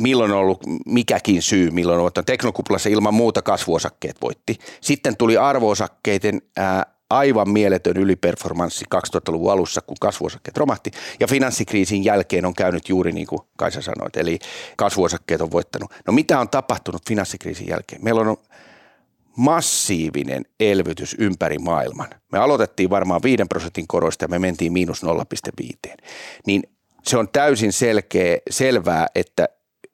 milloin 0.00 0.32
on 0.32 0.38
ollut 0.38 0.60
mikäkin 0.86 1.42
syy, 1.42 1.70
milloin 1.70 1.96
on 1.96 2.00
ollut 2.00 2.26
teknokuplassa 2.26 2.88
ilman 2.88 3.14
muuta 3.14 3.42
kasvuosakkeet 3.42 4.16
voitti. 4.22 4.58
Sitten 4.80 5.16
tuli 5.16 5.36
arvoosakkeiden 5.36 6.42
ää, 6.56 6.86
aivan 7.10 7.50
mieletön 7.50 7.96
yliperformanssi 7.96 8.84
2000-luvun 8.94 9.52
alussa, 9.52 9.80
kun 9.80 9.96
kasvuosakkeet 10.00 10.56
romahti. 10.56 10.90
Ja 11.20 11.26
finanssikriisin 11.26 12.04
jälkeen 12.04 12.46
on 12.46 12.54
käynyt 12.54 12.88
juuri 12.88 13.12
niin 13.12 13.26
kuin 13.26 13.40
Kaisa 13.56 13.82
sanoit, 13.82 14.16
eli 14.16 14.38
kasvuosakkeet 14.76 15.40
on 15.40 15.50
voittanut. 15.50 15.90
No 16.06 16.12
mitä 16.12 16.40
on 16.40 16.48
tapahtunut 16.48 17.02
finanssikriisin 17.08 17.68
jälkeen? 17.68 18.04
Meillä 18.04 18.20
on 18.20 18.36
massiivinen 19.36 20.44
elvytys 20.60 21.16
ympäri 21.18 21.58
maailman. 21.58 22.08
Me 22.32 22.38
aloitettiin 22.38 22.90
varmaan 22.90 23.22
5 23.22 23.44
prosentin 23.48 23.86
koroista 23.86 24.24
ja 24.24 24.28
me 24.28 24.38
mentiin 24.38 24.72
miinus 24.72 25.02
0,5. 25.02 25.94
Niin 26.46 26.62
se 27.02 27.16
on 27.16 27.28
täysin 27.28 27.72
selkeä, 27.72 28.38
selvää, 28.50 29.06
että 29.14 29.48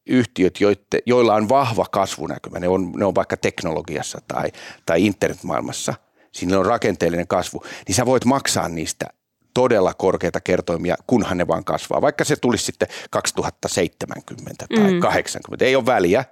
yhtiöt, 0.06 0.58
joilla 1.06 1.34
on 1.34 1.48
vahva 1.48 1.86
kasvunäkymä, 1.90 2.58
ne 2.58 2.68
on, 2.68 2.92
ne 2.92 3.04
on 3.04 3.14
vaikka 3.14 3.36
teknologiassa 3.36 4.18
tai, 4.28 4.52
tai 4.86 5.06
internetmaailmassa, 5.06 5.94
siinä 6.34 6.58
on 6.58 6.66
rakenteellinen 6.66 7.28
kasvu, 7.28 7.64
niin 7.88 7.94
sä 7.94 8.06
voit 8.06 8.24
maksaa 8.24 8.68
niistä 8.68 9.06
todella 9.54 9.94
korkeita 9.94 10.40
kertoimia, 10.40 10.96
kunhan 11.06 11.38
ne 11.38 11.46
vaan 11.46 11.64
kasvaa. 11.64 12.00
Vaikka 12.00 12.24
se 12.24 12.36
tulisi 12.36 12.64
sitten 12.64 12.88
2070 13.10 14.66
tai 14.74 14.92
mm. 14.92 15.00
80, 15.00 15.64
ei 15.64 15.76
ole 15.76 15.86
väliä, 15.86 16.24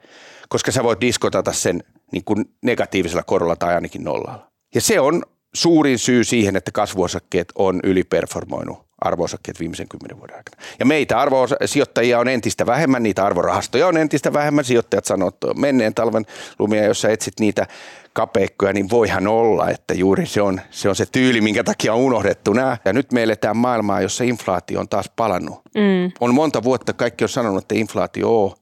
koska 0.49 0.73
sä 0.73 0.83
voit 0.83 1.01
diskotata 1.01 1.53
sen 1.53 1.85
niin 2.13 2.25
kuin 2.25 2.45
negatiivisella 2.63 3.23
korolla 3.23 3.57
tai 3.57 3.75
ainakin 3.75 4.05
nollalla. 4.05 4.47
Ja 4.75 4.81
se 4.81 5.01
on 5.01 5.23
suurin 5.55 5.99
syy 5.99 6.25
siihen, 6.25 6.57
että 6.57 6.71
kasvuosakkeet 6.73 7.53
on 7.55 7.81
yliperformoinut 7.85 8.92
arvoosakkeet 9.05 9.61
viimeisen 9.61 9.89
kymmenen 9.89 10.19
vuoden 10.19 10.37
aikana. 10.37 10.63
Ja 10.79 10.87
meitä 10.87 11.21
arvosijoittajia 11.21 12.19
on 12.19 12.29
entistä 12.29 12.67
vähemmän, 12.67 13.03
niitä 13.03 13.25
arvorahastoja 13.25 13.87
on 13.87 13.97
entistä 13.97 14.33
vähemmän. 14.33 14.65
Sijoittajat 14.65 15.05
sanoo, 15.05 15.29
että 15.29 15.55
menneen 15.55 15.95
talven 15.95 16.27
lumia, 16.59 16.85
jos 16.85 17.01
sä 17.01 17.11
etsit 17.11 17.41
niitä 17.41 17.67
kapeikkoja, 18.13 18.73
niin 18.73 18.91
voihan 18.91 19.27
olla, 19.27 19.71
että 19.71 19.95
juuri 19.95 20.27
se 20.27 20.43
on 20.43 20.61
se, 20.71 20.89
on 20.89 20.97
se 20.97 21.07
tyyli, 21.07 21.41
minkä 21.41 21.65
takia 21.65 21.95
on 21.95 22.01
unohdettu 22.01 22.53
nämä. 22.53 22.79
Ja 22.85 22.93
nyt 22.93 23.13
me 23.13 23.23
eletään 23.23 23.57
maailmaa, 23.57 24.01
jossa 24.01 24.25
inflaatio 24.25 24.81
on 24.81 24.89
taas 24.89 25.11
palannut. 25.17 25.61
Mm. 25.75 26.13
On 26.21 26.35
monta 26.35 26.63
vuotta 26.63 26.93
kaikki 26.93 27.25
on 27.25 27.29
sanonut, 27.29 27.65
että 27.65 27.75
inflaatio 27.75 28.45
on. 28.45 28.53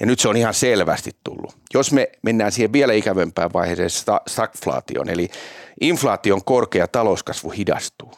Ja 0.00 0.06
nyt 0.06 0.18
se 0.18 0.28
on 0.28 0.36
ihan 0.36 0.54
selvästi 0.54 1.10
tullut. 1.24 1.56
Jos 1.74 1.92
me 1.92 2.08
mennään 2.22 2.52
siihen 2.52 2.72
vielä 2.72 2.92
ikävempään 2.92 3.52
vaiheeseen 3.52 3.90
stagflaation, 4.26 5.08
eli 5.08 5.30
inflaation 5.80 6.44
korkea 6.44 6.88
talouskasvu 6.88 7.50
hidastuu, 7.50 8.12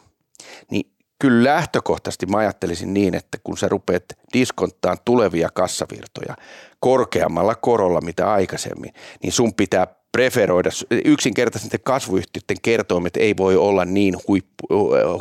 niin 0.71 0.91
kyllä 1.19 1.49
lähtökohtaisesti 1.49 2.25
mä 2.25 2.37
ajattelisin 2.37 2.93
niin, 2.93 3.15
että 3.15 3.37
kun 3.43 3.57
sä 3.57 3.67
rupeat 3.67 4.03
diskonttaan 4.33 4.97
tulevia 5.05 5.49
kassavirtoja 5.53 6.35
korkeammalla 6.79 7.55
korolla 7.55 8.01
mitä 8.01 8.31
aikaisemmin, 8.31 8.93
niin 9.23 9.31
sun 9.31 9.53
pitää 9.53 9.87
preferoida, 10.11 10.69
yksinkertaisesti 11.05 11.77
kasvuyhtiöiden 11.83 12.57
kertoimet 12.61 13.17
ei 13.17 13.37
voi 13.37 13.55
olla 13.55 13.85
niin 13.85 14.15
huippu, 14.27 14.67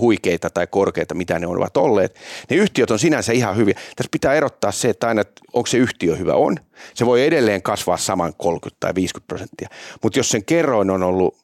huikeita 0.00 0.50
tai 0.50 0.67
korkeita, 0.67 1.14
mitä 1.14 1.38
ne 1.38 1.47
ovat 1.47 1.76
olleet. 1.76 2.17
Ne 2.50 2.57
yhtiöt 2.57 2.90
on 2.90 2.99
sinänsä 2.99 3.33
ihan 3.33 3.57
hyviä. 3.57 3.75
Tässä 3.75 4.09
pitää 4.11 4.35
erottaa 4.35 4.73
se, 4.73 4.88
että 4.88 5.09
aina 5.09 5.23
onko 5.52 5.67
se 5.67 5.78
yhtiö 5.78 6.17
hyvä 6.17 6.35
on. 6.35 6.57
Se 6.95 7.07
voi 7.07 7.26
edelleen 7.26 7.62
kasvaa 7.62 7.97
saman 7.97 8.35
30 8.38 8.76
tai 8.81 8.95
50 8.95 9.28
prosenttia, 9.28 9.69
mutta 10.02 10.19
jos 10.19 10.31
sen 10.31 10.45
kerroin 10.45 10.90
on 10.90 11.02
ollut 11.02 11.37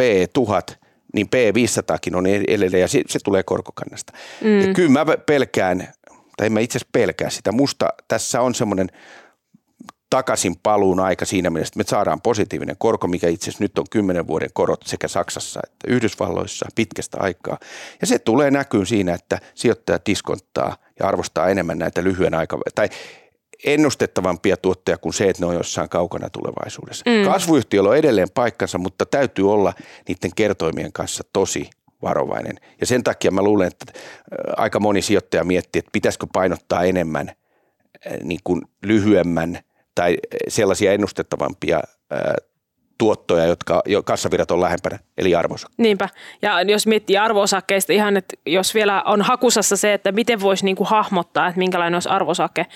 P1000, 0.00 0.74
niin 1.14 1.26
P500kin 1.26 2.16
on 2.16 2.26
edelleen 2.26 2.80
ja 2.80 2.88
se, 2.88 3.02
se 3.08 3.18
tulee 3.24 3.42
korkokannasta. 3.42 4.12
Mm. 4.40 4.60
Ja 4.60 4.74
kyllä 4.74 4.90
mä 4.90 5.16
pelkään, 5.26 5.88
tai 6.36 6.46
en 6.46 6.52
mä 6.52 6.60
itse 6.60 6.78
asiassa 6.78 6.90
pelkää 6.92 7.30
sitä. 7.30 7.52
Musta 7.52 7.88
tässä 8.08 8.40
on 8.40 8.54
semmoinen 8.54 8.88
takaisin 10.10 10.56
paluun 10.62 11.00
aika 11.00 11.24
siinä 11.24 11.50
mielessä, 11.50 11.70
että 11.70 11.78
me 11.78 11.96
saadaan 11.96 12.20
positiivinen 12.20 12.76
korko, 12.78 13.06
mikä 13.06 13.28
itse 13.28 13.44
asiassa 13.44 13.64
nyt 13.64 13.78
on 13.78 13.86
10 13.90 14.26
vuoden 14.26 14.50
korot 14.52 14.80
sekä 14.86 15.08
Saksassa 15.08 15.60
että 15.64 15.94
Yhdysvalloissa 15.94 16.66
pitkästä 16.74 17.18
aikaa. 17.20 17.58
Ja 18.00 18.06
se 18.06 18.18
tulee 18.18 18.50
näkyyn 18.50 18.86
siinä, 18.86 19.14
että 19.14 19.38
sijoittajat 19.54 20.06
diskonttaa 20.06 20.76
ja 21.00 21.08
arvostaa 21.08 21.48
enemmän 21.48 21.78
näitä 21.78 22.04
lyhyen 22.04 22.34
aikavälin, 22.34 22.74
tai 22.74 22.88
ennustettavampia 23.64 24.56
tuotteja 24.56 24.98
kuin 24.98 25.12
se, 25.12 25.28
että 25.28 25.42
ne 25.42 25.46
on 25.46 25.54
jossain 25.54 25.88
kaukana 25.88 26.30
tulevaisuudessa. 26.30 27.04
Mm. 27.10 27.24
Kasvuyhtiöllä 27.24 27.90
on 27.90 27.96
edelleen 27.96 28.30
paikkansa, 28.34 28.78
mutta 28.78 29.06
täytyy 29.06 29.52
olla 29.52 29.72
niiden 30.08 30.30
kertoimien 30.36 30.92
kanssa 30.92 31.24
tosi 31.32 31.70
varovainen. 32.02 32.56
Ja 32.80 32.86
sen 32.86 33.04
takia 33.04 33.30
mä 33.30 33.42
luulen, 33.42 33.66
että 33.66 33.92
aika 34.56 34.80
moni 34.80 35.02
sijoittaja 35.02 35.44
miettii, 35.44 35.78
että 35.78 35.90
pitäisikö 35.92 36.26
painottaa 36.32 36.84
enemmän 36.84 37.32
niin 38.22 38.40
kuin 38.44 38.62
lyhyemmän 38.82 39.58
tai 39.94 40.16
sellaisia 40.48 40.92
ennustettavampia 40.92 41.80
tuottoja, 43.00 43.46
jotka 43.46 43.82
jo 43.86 44.02
kassavirrat 44.02 44.50
on 44.50 44.60
lähempänä, 44.60 44.98
eli 45.18 45.34
arvosa. 45.34 45.68
Niinpä. 45.76 46.08
Ja 46.42 46.62
jos 46.62 46.86
miettii 46.86 47.16
arvoosakkeista 47.16 47.92
ihan, 47.92 48.16
että 48.16 48.36
jos 48.46 48.74
vielä 48.74 49.02
on 49.02 49.22
hakusassa 49.22 49.76
se, 49.76 49.94
että 49.94 50.12
miten 50.12 50.40
voisi 50.40 50.64
niinku 50.64 50.84
hahmottaa, 50.84 51.46
että 51.46 51.58
minkälainen 51.58 51.94
olisi 51.94 52.08
arvosake, 52.08 52.66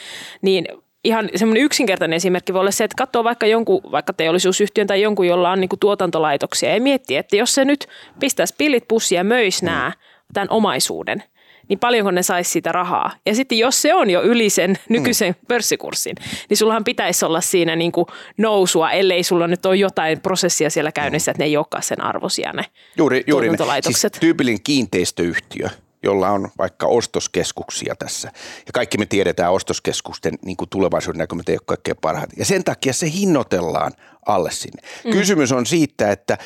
niin 0.42 0.68
ihan 1.04 1.28
semmoinen 1.36 1.62
yksinkertainen 1.62 2.16
esimerkki 2.16 2.52
voi 2.52 2.60
olla 2.60 2.70
se, 2.70 2.84
että 2.84 2.94
katsoo 2.98 3.24
vaikka 3.24 3.46
jonkun, 3.46 3.80
vaikka 3.92 4.12
teollisuusyhtiön 4.12 4.86
tai 4.86 5.02
jonkun, 5.02 5.26
jolla 5.26 5.50
on 5.50 5.60
niinku 5.60 5.76
tuotantolaitoksia 5.76 6.74
ja 6.74 6.80
miettii, 6.80 7.16
että 7.16 7.36
jos 7.36 7.54
se 7.54 7.64
nyt 7.64 7.86
pistäisi 8.20 8.54
pillit 8.58 8.88
pussiin 8.88 9.16
ja 9.16 9.24
möisi 9.24 9.64
nämä, 9.64 9.92
tämän 10.34 10.50
omaisuuden– 10.50 11.22
niin 11.68 11.78
paljonko 11.78 12.10
ne 12.10 12.22
saisi 12.22 12.50
siitä 12.50 12.72
rahaa. 12.72 13.12
Ja 13.26 13.34
sitten 13.34 13.58
jos 13.58 13.82
se 13.82 13.94
on 13.94 14.10
jo 14.10 14.22
yli 14.22 14.50
sen 14.50 14.78
nykyisen 14.88 15.28
mm. 15.28 15.46
pörssikurssin, 15.48 16.16
niin 16.48 16.56
sullahan 16.56 16.84
pitäisi 16.84 17.24
olla 17.24 17.40
siinä 17.40 17.76
niin 17.76 17.92
kuin 17.92 18.06
nousua, 18.36 18.90
ellei 18.90 19.22
sulla 19.22 19.46
nyt 19.46 19.66
ole 19.66 19.76
jotain 19.76 20.20
prosessia 20.20 20.70
siellä 20.70 20.92
käynnissä, 20.92 21.30
että 21.30 21.42
ne 21.42 21.46
ei 21.46 21.56
olekaan 21.56 21.82
sen 21.82 22.04
arvoisia 22.04 22.52
ne 22.52 22.64
Juuri, 22.96 23.24
juuri 23.26 23.50
ne. 23.50 23.56
Siis 23.82 24.06
tyypillinen 24.20 24.62
kiinteistöyhtiö, 24.62 25.68
jolla 26.02 26.30
on 26.30 26.48
vaikka 26.58 26.86
ostoskeskuksia 26.86 27.94
tässä. 27.98 28.30
Ja 28.66 28.72
kaikki 28.72 28.98
me 28.98 29.06
tiedetään 29.06 29.52
ostoskeskusten 29.52 30.34
niin 30.44 30.56
kuin 30.56 30.70
tulevaisuuden 30.70 31.18
näkymät 31.18 31.48
ei 31.48 31.54
ole 31.54 31.62
kaikkein 31.66 31.96
parhaat. 32.00 32.30
Ja 32.36 32.44
sen 32.44 32.64
takia 32.64 32.92
se 32.92 33.10
hinnoitellaan 33.12 33.92
alle 34.26 34.50
sinne. 34.50 34.82
Mm. 35.04 35.10
Kysymys 35.10 35.52
on 35.52 35.66
siitä, 35.66 36.12
että 36.12 36.38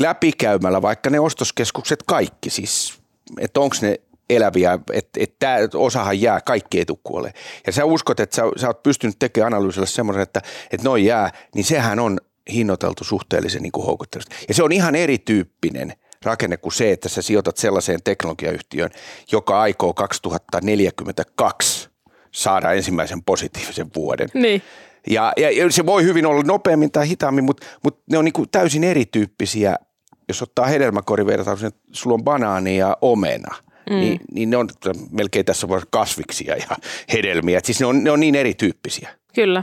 läpikäymällä 0.00 0.82
vaikka 0.82 1.10
ne 1.10 1.20
ostoskeskukset 1.20 2.02
kaikki, 2.02 2.50
siis 2.50 2.98
että 3.40 3.60
onko 3.60 3.76
ne 3.82 4.00
eläviä, 4.30 4.78
että 4.92 5.20
et, 5.22 5.36
et 5.62 5.74
osahan 5.74 6.20
jää, 6.20 6.40
kaikki 6.40 6.78
ei 6.78 6.84
tule 6.84 7.32
Ja 7.66 7.72
sä 7.72 7.84
uskot, 7.84 8.20
että 8.20 8.36
sä, 8.36 8.42
sä 8.56 8.66
oot 8.66 8.82
pystynyt 8.82 9.16
tekemään 9.18 9.54
analyysillä 9.54 9.86
semmoisen, 9.86 10.22
että, 10.22 10.42
että 10.70 10.88
noin 10.88 11.04
jää, 11.04 11.32
niin 11.54 11.64
sehän 11.64 11.98
on 11.98 12.18
hinnoiteltu 12.52 13.04
suhteellisen 13.04 13.62
niin 13.62 13.72
houkuttelevasti. 13.86 14.34
Ja 14.48 14.54
se 14.54 14.62
on 14.62 14.72
ihan 14.72 14.94
erityyppinen 14.94 15.92
rakenne 16.24 16.56
kuin 16.56 16.72
se, 16.72 16.92
että 16.92 17.08
sä 17.08 17.22
sijoitat 17.22 17.56
sellaiseen 17.56 18.02
teknologiayhtiöön, 18.04 18.90
joka 19.32 19.60
aikoo 19.60 19.94
2042 19.94 21.88
saada 22.32 22.72
ensimmäisen 22.72 23.22
positiivisen 23.22 23.86
vuoden. 23.96 24.28
Niin. 24.34 24.62
Ja, 25.10 25.32
ja 25.36 25.70
se 25.70 25.86
voi 25.86 26.04
hyvin 26.04 26.26
olla 26.26 26.42
nopeammin 26.42 26.92
tai 26.92 27.08
hitaammin, 27.08 27.44
mutta, 27.44 27.66
mutta 27.84 28.02
ne 28.10 28.18
on 28.18 28.24
niin 28.24 28.32
kuin 28.32 28.48
täysin 28.50 28.84
erityyppisiä. 28.84 29.76
Jos 30.28 30.42
ottaa 30.42 30.66
hedelmäkorivertauksen, 30.66 31.70
niin 31.70 31.80
sulla 31.92 32.14
on 32.14 32.24
banaani 32.24 32.76
ja 32.76 32.96
omena– 33.00 33.56
mm. 33.90 33.96
niin, 33.96 34.20
niin 34.32 34.50
ne 34.50 34.56
on 34.56 34.68
melkein 35.10 35.44
tässä 35.44 35.66
kasviksia 35.90 36.56
ja 36.56 36.76
hedelmiä. 37.12 37.58
Et 37.58 37.64
siis 37.64 37.80
ne 37.80 37.86
on, 37.86 38.04
ne 38.04 38.10
on 38.10 38.20
niin 38.20 38.34
erityyppisiä. 38.34 39.10
Kyllä. 39.34 39.62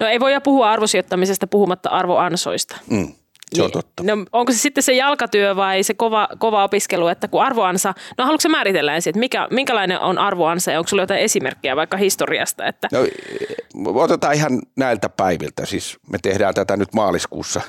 No 0.00 0.06
ei 0.06 0.20
voi 0.20 0.32
puhua 0.44 0.70
arvosijoittamisesta 0.70 1.46
puhumatta 1.46 1.88
arvoansoista. 1.88 2.76
Mm. 2.90 3.12
Se 3.54 3.62
on 3.62 3.66
niin, 3.66 3.72
totta. 3.72 4.02
No, 4.02 4.12
onko 4.32 4.52
se 4.52 4.58
sitten 4.58 4.82
se 4.82 4.92
jalkatyö 4.92 5.56
vai 5.56 5.82
se 5.82 5.94
kova, 5.94 6.28
kova 6.38 6.64
opiskelu, 6.64 7.08
että 7.08 7.28
kun 7.28 7.42
arvoansa, 7.42 7.94
no 8.18 8.24
haluatko 8.24 8.48
määritellä 8.48 8.94
ensin, 8.94 9.10
että 9.10 9.18
mikä, 9.18 9.48
minkälainen 9.50 10.00
on 10.00 10.18
arvoansa 10.18 10.70
ja 10.70 10.78
onko 10.78 10.88
sinulla 10.88 11.02
jotain 11.02 11.20
esimerkkiä 11.20 11.76
vaikka 11.76 11.96
historiasta? 11.96 12.66
Että... 12.66 12.88
No, 12.92 13.90
otetaan 13.94 14.34
ihan 14.34 14.62
näiltä 14.76 15.08
päiviltä, 15.08 15.66
siis 15.66 15.98
me 16.12 16.18
tehdään 16.22 16.54
tätä 16.54 16.76
nyt 16.76 16.94
maaliskuussa 16.94 17.60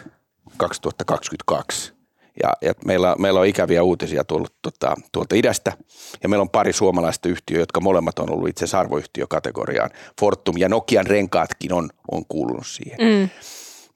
2022. 0.57 1.94
Ja, 2.44 2.54
ja 2.62 2.74
meillä, 2.86 3.15
meillä 3.20 3.39
on 3.39 3.46
ikäviä 3.46 3.84
uutisia 3.84 4.24
tullut 4.24 4.54
tuota, 4.62 4.96
tuolta 5.12 5.36
idästä 5.36 5.74
ja 6.24 6.30
meillä 6.30 6.42
on 6.42 6.50
pari 6.50 6.74
suomalaista 6.74 7.30
yhtiöä, 7.30 7.60
jotka 7.60 7.82
molemmat 7.82 8.20
on 8.20 8.32
ollut 8.32 8.50
itse 8.50 8.65
asiassa 8.65 8.80
arvoyhtiökategoriaan. 8.80 9.89
Fortum 10.22 10.58
ja 10.58 10.70
Nokian 10.70 11.08
renkaatkin 11.08 11.74
on, 11.74 11.89
on 12.12 12.25
kuulunut 12.25 12.68
siihen. 12.68 12.98
Mm. 13.00 13.30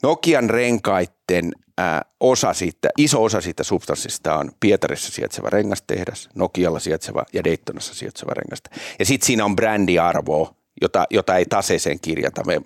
Nokian 0.04 0.50
renkaiden 0.50 1.52
ää, 1.78 2.02
osa 2.20 2.54
siitä, 2.54 2.90
iso 2.98 3.24
osa 3.24 3.42
siitä 3.42 3.64
substanssista 3.64 4.36
on 4.36 4.52
Pietarissa 4.60 5.12
sijaitseva 5.12 5.50
rengastehdas, 5.50 6.30
Nokialla 6.36 6.80
sijaitseva 6.80 7.24
ja 7.34 7.44
Daytonassa 7.44 7.96
sijaitseva 7.96 8.34
rengasta. 8.34 8.70
Ja 9.00 9.06
sitten 9.06 9.28
siinä 9.28 9.46
on 9.46 9.56
brändiarvoa, 9.56 10.54
jota, 10.82 11.06
jota 11.10 11.36
ei 11.36 11.46
taseeseen 11.46 12.00
kirjata. 12.00 12.44
Me 12.46 12.62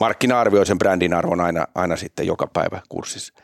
markkina-arvioi 0.00 0.66
sen 0.66 0.78
brändin 0.78 1.14
arvon 1.14 1.40
aina, 1.40 1.66
aina 1.74 1.96
sitten 1.96 2.26
joka 2.26 2.46
päivä 2.46 2.80
kurssissa. 2.88 3.34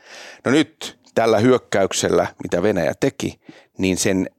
No 0.45 0.51
nyt 0.51 0.99
tällä 1.15 1.39
hyökkäyksellä, 1.39 2.27
mitä 2.43 2.63
Venäjä 2.63 2.93
teki, 2.99 3.39
niin 3.77 3.97
sen 3.97 4.29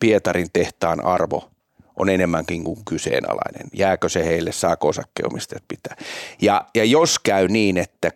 Pietarin 0.00 0.48
tehtaan 0.52 1.04
arvo 1.04 1.50
on 1.96 2.08
enemmänkin 2.08 2.64
kuin 2.64 2.84
kyseenalainen. 2.84 3.68
Jääkö 3.72 4.08
se 4.08 4.24
heille, 4.24 4.52
saako 4.52 4.88
osakkeenomistajat 4.88 5.64
pitää. 5.68 5.96
Ja, 6.40 6.66
ja 6.74 6.84
jos 6.84 7.18
käy 7.18 7.48
niin, 7.48 7.78
että 7.78 8.10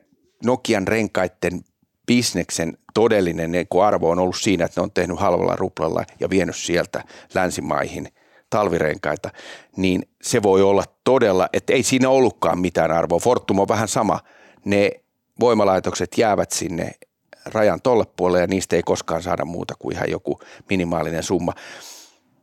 Nokian 0.45 0.89
renkaiden 0.89 1.65
bisneksen 2.07 2.79
todellinen 2.95 3.53
arvo 3.87 4.11
on 4.11 4.19
ollut 4.19 4.37
siinä, 4.37 4.65
että 4.65 4.81
ne 4.81 4.83
on 4.83 4.93
tehnyt 4.93 5.21
halvalla 5.21 5.57
ruplalla 5.57 6.05
ja 6.21 6.31
vienyt 6.31 6.57
sieltä 6.57 7.05
länsimaihin 7.35 8.09
talvirenkaita, 8.51 9.31
niin 9.77 10.09
se 10.23 10.43
voi 10.43 10.63
olla 10.63 10.85
todella, 11.05 11.49
että 11.53 11.73
ei 11.73 11.83
siinä 11.83 12.09
ollutkaan 12.09 12.59
mitään 12.59 12.91
arvoa. 12.91 13.19
Fortum 13.19 13.59
on 13.59 13.69
vähän 13.69 13.89
sama. 13.89 14.21
Ne 14.65 14.91
voimalaitokset 15.41 16.19
jäävät 16.19 16.51
sinne 16.51 16.91
rajan 17.53 17.83
tolle 17.83 18.05
puolelle 18.17 18.41
ja 18.41 18.47
niistä 18.47 18.77
ei 18.77 18.83
koskaan 18.83 19.23
saada 19.23 19.45
muuta 19.45 19.75
kuin 19.79 19.97
ihan 19.97 20.11
joku 20.11 20.41
minimaalinen 20.71 21.23
summa. 21.23 21.53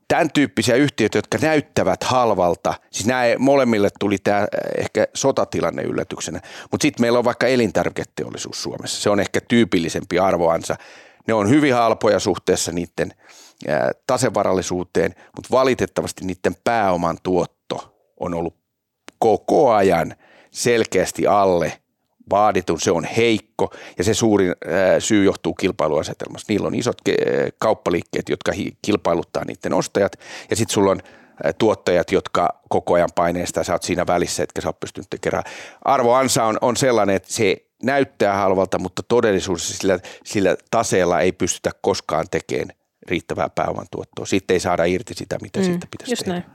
Tämän 0.08 0.32
tyyppisiä 0.32 0.76
yhtiöitä, 0.76 1.18
jotka 1.18 1.38
näyttävät 1.42 2.04
halvalta, 2.04 2.74
siis 2.92 3.06
nämä 3.08 3.24
molemmille 3.40 3.90
tuli 4.00 4.18
tämä 4.18 4.48
ehkä 4.78 5.08
sotatilanne 5.14 5.84
yllätyksenä, 5.84 6.40
mutta 6.72 6.82
sitten 6.82 7.04
meillä 7.04 7.20
on 7.20 7.26
vaikka 7.26 7.48
elintarviketeollisuus 7.48 8.64
Suomessa. 8.64 9.02
Se 9.02 9.10
on 9.10 9.20
ehkä 9.20 9.40
tyypillisempi 9.48 10.20
arvoansa. 10.20 10.76
Ne 11.28 11.34
on 11.34 11.50
hyvin 11.50 11.74
halpoja 11.74 12.20
suhteessa 12.20 12.72
niiden 12.72 13.14
tasevarallisuuteen, 14.08 15.16
mutta 15.36 15.50
valitettavasti 15.52 16.26
niiden 16.26 16.56
pääoman 16.64 17.18
tuotto 17.24 17.98
on 18.20 18.34
ollut 18.34 18.56
koko 19.20 19.74
ajan 19.74 20.16
selkeästi 20.52 21.28
alle 21.28 21.83
vaaditun, 22.30 22.82
se 22.82 22.92
on 22.92 23.04
heikko 23.04 23.74
ja 23.98 24.04
se 24.04 24.14
suurin 24.14 24.56
syy 25.00 25.24
johtuu 25.24 25.54
kilpailuasetelmasta. 25.54 26.54
Niillä 26.54 26.68
on 26.68 26.76
isot 26.76 26.98
kauppaliikkeet, 27.58 28.30
jotka 28.30 28.52
kilpailuttaa 28.82 29.46
niiden 29.46 29.74
ostajat 29.74 30.20
ja 30.50 30.56
sitten 30.56 30.74
sulla 30.74 30.92
on 30.92 31.02
tuottajat, 31.58 32.12
jotka 32.12 32.62
koko 32.70 32.94
ajan 32.94 33.10
paineista, 33.16 33.64
sä 33.64 33.74
oot 33.74 33.84
siinä 33.84 34.08
välissä, 34.08 34.44
etkä 34.44 34.62
sä 34.62 34.70
oot 34.70 34.80
pystynyt 34.80 35.10
tekemään. 35.10 35.44
Arvoansa 35.86 36.44
on, 36.44 36.58
on 36.62 36.78
sellainen, 36.78 37.16
että 37.16 37.34
se 37.34 37.66
näyttää 37.84 38.34
halvalta, 38.34 38.80
mutta 38.80 39.04
todellisuudessa 39.08 39.78
sillä, 39.78 40.00
sillä 40.24 40.56
taseella 40.72 41.20
ei 41.20 41.32
pystytä 41.32 41.72
koskaan 41.82 42.26
tekemään 42.32 42.78
riittävää 43.08 43.50
pääoman 43.50 43.88
tuottoa. 43.92 44.26
Sitten 44.26 44.56
ei 44.56 44.60
saada 44.60 44.86
irti 44.86 45.14
sitä, 45.14 45.38
mitä 45.42 45.60
mm, 45.60 45.66
siitä 45.66 45.88
pitäisi 45.92 46.12
just 46.12 46.24
tehdä. 46.26 46.40
Näin. 46.40 46.52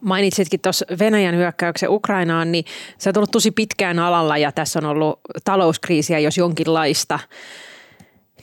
Mainitsitkin 0.00 0.60
tuossa 0.60 0.86
Venäjän 0.98 1.36
hyökkäyksen 1.36 1.90
Ukrainaan, 1.90 2.52
niin 2.52 2.64
sä 2.98 3.10
oot 3.10 3.16
ollut 3.16 3.30
tosi 3.30 3.50
pitkään 3.50 3.98
alalla 3.98 4.38
ja 4.38 4.52
tässä 4.52 4.78
on 4.78 4.84
ollut 4.84 5.20
talouskriisiä, 5.44 6.18
jos 6.18 6.38
jonkinlaista. 6.38 7.18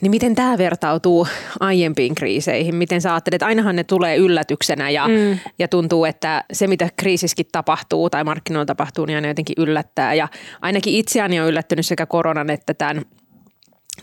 Niin 0.00 0.10
miten 0.10 0.34
tämä 0.34 0.58
vertautuu 0.58 1.26
aiempiin 1.60 2.14
kriiseihin? 2.14 2.74
Miten 2.74 3.00
sä 3.00 3.12
ajattelet, 3.12 3.34
että 3.34 3.46
ainahan 3.46 3.76
ne 3.76 3.84
tulee 3.84 4.16
yllätyksenä 4.16 4.90
ja, 4.90 5.08
mm. 5.08 5.38
ja 5.58 5.68
tuntuu, 5.68 6.04
että 6.04 6.44
se 6.52 6.66
mitä 6.66 6.88
kriisiskin 6.96 7.46
tapahtuu 7.52 8.10
tai 8.10 8.24
markkinoilla 8.24 8.66
tapahtuu, 8.66 9.06
niin 9.06 9.16
aina 9.16 9.28
jotenkin 9.28 9.54
yllättää. 9.58 10.14
Ja 10.14 10.28
ainakin 10.60 10.94
itseäni 10.94 11.40
on 11.40 11.48
yllättynyt 11.48 11.86
sekä 11.86 12.06
koronan 12.06 12.50
että 12.50 12.74
tämän 12.74 13.02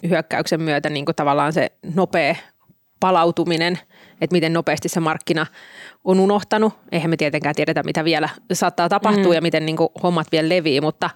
hyökkäyksen 0.10 0.62
myötä 0.62 0.90
niin 0.90 1.06
kuin 1.06 1.16
tavallaan 1.16 1.54
se 1.54 1.72
nopea 1.96 2.36
palautuminen, 3.00 3.80
että 4.22 4.34
miten 4.34 4.54
nopeasti 4.54 4.90
se 4.90 5.00
markkina 5.00 5.46
on 6.04 6.20
unohtanut. 6.20 6.74
Eihän 6.92 7.10
me 7.10 7.18
tietenkään 7.18 7.56
tiedetä, 7.56 7.84
mitä 7.84 8.04
vielä 8.04 8.30
saattaa 8.54 8.90
tapahtua 8.90 9.32
mm. 9.32 9.34
ja 9.34 9.42
miten 9.42 9.66
niin 9.66 9.78
kuin 9.78 9.90
hommat 10.04 10.28
vielä 10.32 10.50
levii, 10.50 10.82
mutta 10.82 11.10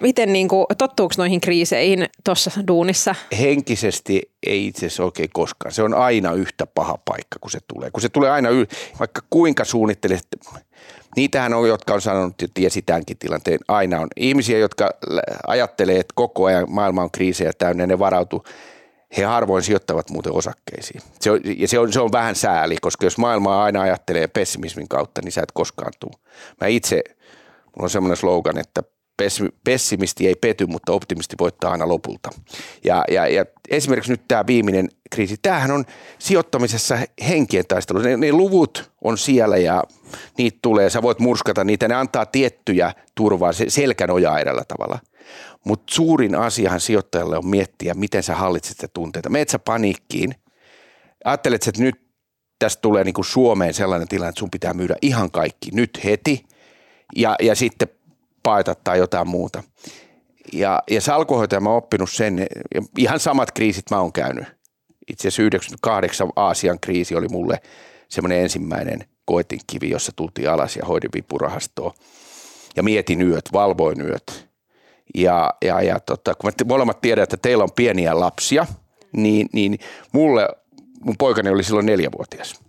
miten 0.00 0.32
niin 0.32 0.48
kuin, 0.48 0.66
tottuuko 0.78 1.14
noihin 1.18 1.40
kriiseihin 1.40 2.06
tuossa 2.24 2.50
duunissa? 2.68 3.14
Henkisesti 3.40 4.32
ei 4.46 4.66
itse 4.66 4.86
asiassa 4.86 5.04
oikein 5.04 5.30
koskaan. 5.32 5.72
Se 5.72 5.82
on 5.82 5.94
aina 5.94 6.32
yhtä 6.32 6.66
paha 6.66 6.98
paikka, 7.04 7.38
kun 7.40 7.50
se 7.50 7.58
tulee. 7.74 7.90
Kun 7.90 8.02
se 8.02 8.08
tulee 8.08 8.30
aina, 8.30 8.48
y- 8.48 8.66
vaikka 8.98 9.22
kuinka 9.30 9.64
suunnittelet, 9.64 10.28
niitähän 11.16 11.54
on, 11.54 11.68
jotka 11.68 11.94
on 11.94 12.00
sanonut, 12.00 12.42
että 12.42 12.54
tiesi 12.54 12.82
tämänkin 12.82 13.18
tilanteen. 13.18 13.58
Aina 13.68 14.00
on 14.00 14.08
ihmisiä, 14.16 14.58
jotka 14.58 14.90
ajattelee, 15.46 16.00
että 16.00 16.12
koko 16.14 16.44
ajan 16.44 16.66
maailma 16.68 17.02
on 17.02 17.10
kriisejä 17.10 17.52
täynnä, 17.58 17.86
ne 17.86 17.98
varautuu 17.98 18.44
he 19.16 19.24
harvoin 19.24 19.62
sijoittavat 19.62 20.10
muuten 20.10 20.32
osakkeisiin. 20.32 21.02
Se 21.20 21.30
on, 21.30 21.40
ja 21.56 21.68
se 21.68 21.78
on, 21.78 21.92
se 21.92 22.00
on 22.00 22.12
vähän 22.12 22.36
sääli, 22.36 22.76
koska 22.80 23.06
jos 23.06 23.18
maailmaa 23.18 23.64
aina 23.64 23.80
ajattelee 23.80 24.26
pessimismin 24.26 24.88
kautta, 24.88 25.20
niin 25.24 25.32
sä 25.32 25.42
et 25.42 25.52
koskaan 25.52 25.92
tuu. 26.00 26.12
Mä 26.60 26.66
itse, 26.66 27.02
mulla 27.64 27.82
on 27.82 27.90
semmoinen 27.90 28.16
slogan, 28.16 28.58
että 28.58 28.82
pessimisti 29.64 30.26
ei 30.26 30.34
pety, 30.34 30.66
mutta 30.66 30.92
optimisti 30.92 31.36
voittaa 31.40 31.72
aina 31.72 31.88
lopulta. 31.88 32.30
Ja, 32.84 33.04
ja, 33.10 33.26
ja 33.26 33.44
esimerkiksi 33.70 34.12
nyt 34.12 34.22
tämä 34.28 34.46
viimeinen 34.46 34.88
kriisi, 35.10 35.36
tämähän 35.42 35.70
on 35.70 35.84
sijoittamisessa 36.18 36.98
henkien 37.28 37.66
taistelu. 37.66 37.98
Ne, 37.98 38.16
ne 38.16 38.32
luvut 38.32 38.90
on 39.04 39.18
siellä 39.18 39.56
ja 39.56 39.84
niitä 40.38 40.58
tulee, 40.62 40.90
sä 40.90 41.02
voit 41.02 41.18
murskata 41.18 41.64
niitä, 41.64 41.88
ne 41.88 41.94
antaa 41.94 42.26
tiettyjä 42.26 42.92
turvaa 43.14 43.52
selkänojaa 43.68 44.40
edellä 44.40 44.62
tavalla. 44.68 44.98
Mutta 45.64 45.94
suurin 45.94 46.34
asiahan 46.34 46.80
sijoittajalle 46.80 47.38
on 47.38 47.46
miettiä, 47.46 47.94
miten 47.94 48.22
sä 48.22 48.34
hallitset 48.34 48.76
sitä 48.76 48.88
tunteita. 48.94 49.30
Meet 49.30 49.48
sä 49.48 49.58
paniikkiin, 49.58 50.34
ajattelet, 51.24 51.68
että 51.68 51.82
nyt 51.82 52.10
tästä 52.58 52.80
tulee 52.80 53.04
niin 53.04 53.14
kuin 53.14 53.24
Suomeen 53.24 53.74
sellainen 53.74 54.08
tilanne, 54.08 54.28
että 54.28 54.38
sun 54.38 54.50
pitää 54.50 54.74
myydä 54.74 54.96
ihan 55.02 55.30
kaikki 55.30 55.70
nyt 55.72 56.04
heti 56.04 56.46
ja, 57.16 57.36
ja 57.42 57.54
sitten 57.54 57.88
paeta 58.42 58.74
tai 58.74 58.98
jotain 58.98 59.28
muuta. 59.28 59.62
Ja, 60.52 60.82
ja 60.90 61.00
salkuhoitaja 61.00 61.60
mä 61.60 61.68
oon 61.68 61.78
oppinut 61.78 62.10
sen, 62.10 62.46
ihan 62.98 63.20
samat 63.20 63.52
kriisit 63.52 63.90
mä 63.90 64.00
oon 64.00 64.12
käynyt. 64.12 64.44
Itse 65.08 65.28
asiassa 65.28 65.42
98 65.42 66.28
Aasian 66.36 66.80
kriisi 66.80 67.14
oli 67.14 67.28
mulle 67.28 67.60
semmoinen 68.08 68.38
ensimmäinen 68.38 69.04
koetinkivi, 69.24 69.90
jossa 69.90 70.12
tultiin 70.16 70.50
alas 70.50 70.76
ja 70.76 70.86
hoidin 70.86 71.10
vipurahastoa. 71.14 71.94
Ja 72.76 72.82
mietin 72.82 73.22
yöt, 73.22 73.44
valvoin 73.52 74.00
yöt. 74.00 74.49
Ja, 75.14 75.54
ja, 75.64 75.82
ja 75.82 76.00
tota, 76.00 76.34
kun 76.34 76.52
me 76.58 76.64
molemmat 76.64 77.00
tiedän, 77.00 77.22
että 77.22 77.36
teillä 77.36 77.64
on 77.64 77.72
pieniä 77.76 78.20
lapsia, 78.20 78.66
niin, 79.12 79.48
niin 79.52 79.78
mulle, 80.12 80.48
mun 81.00 81.16
poikani 81.18 81.50
oli 81.50 81.64
silloin 81.64 81.86
neljävuotias. 81.86 82.60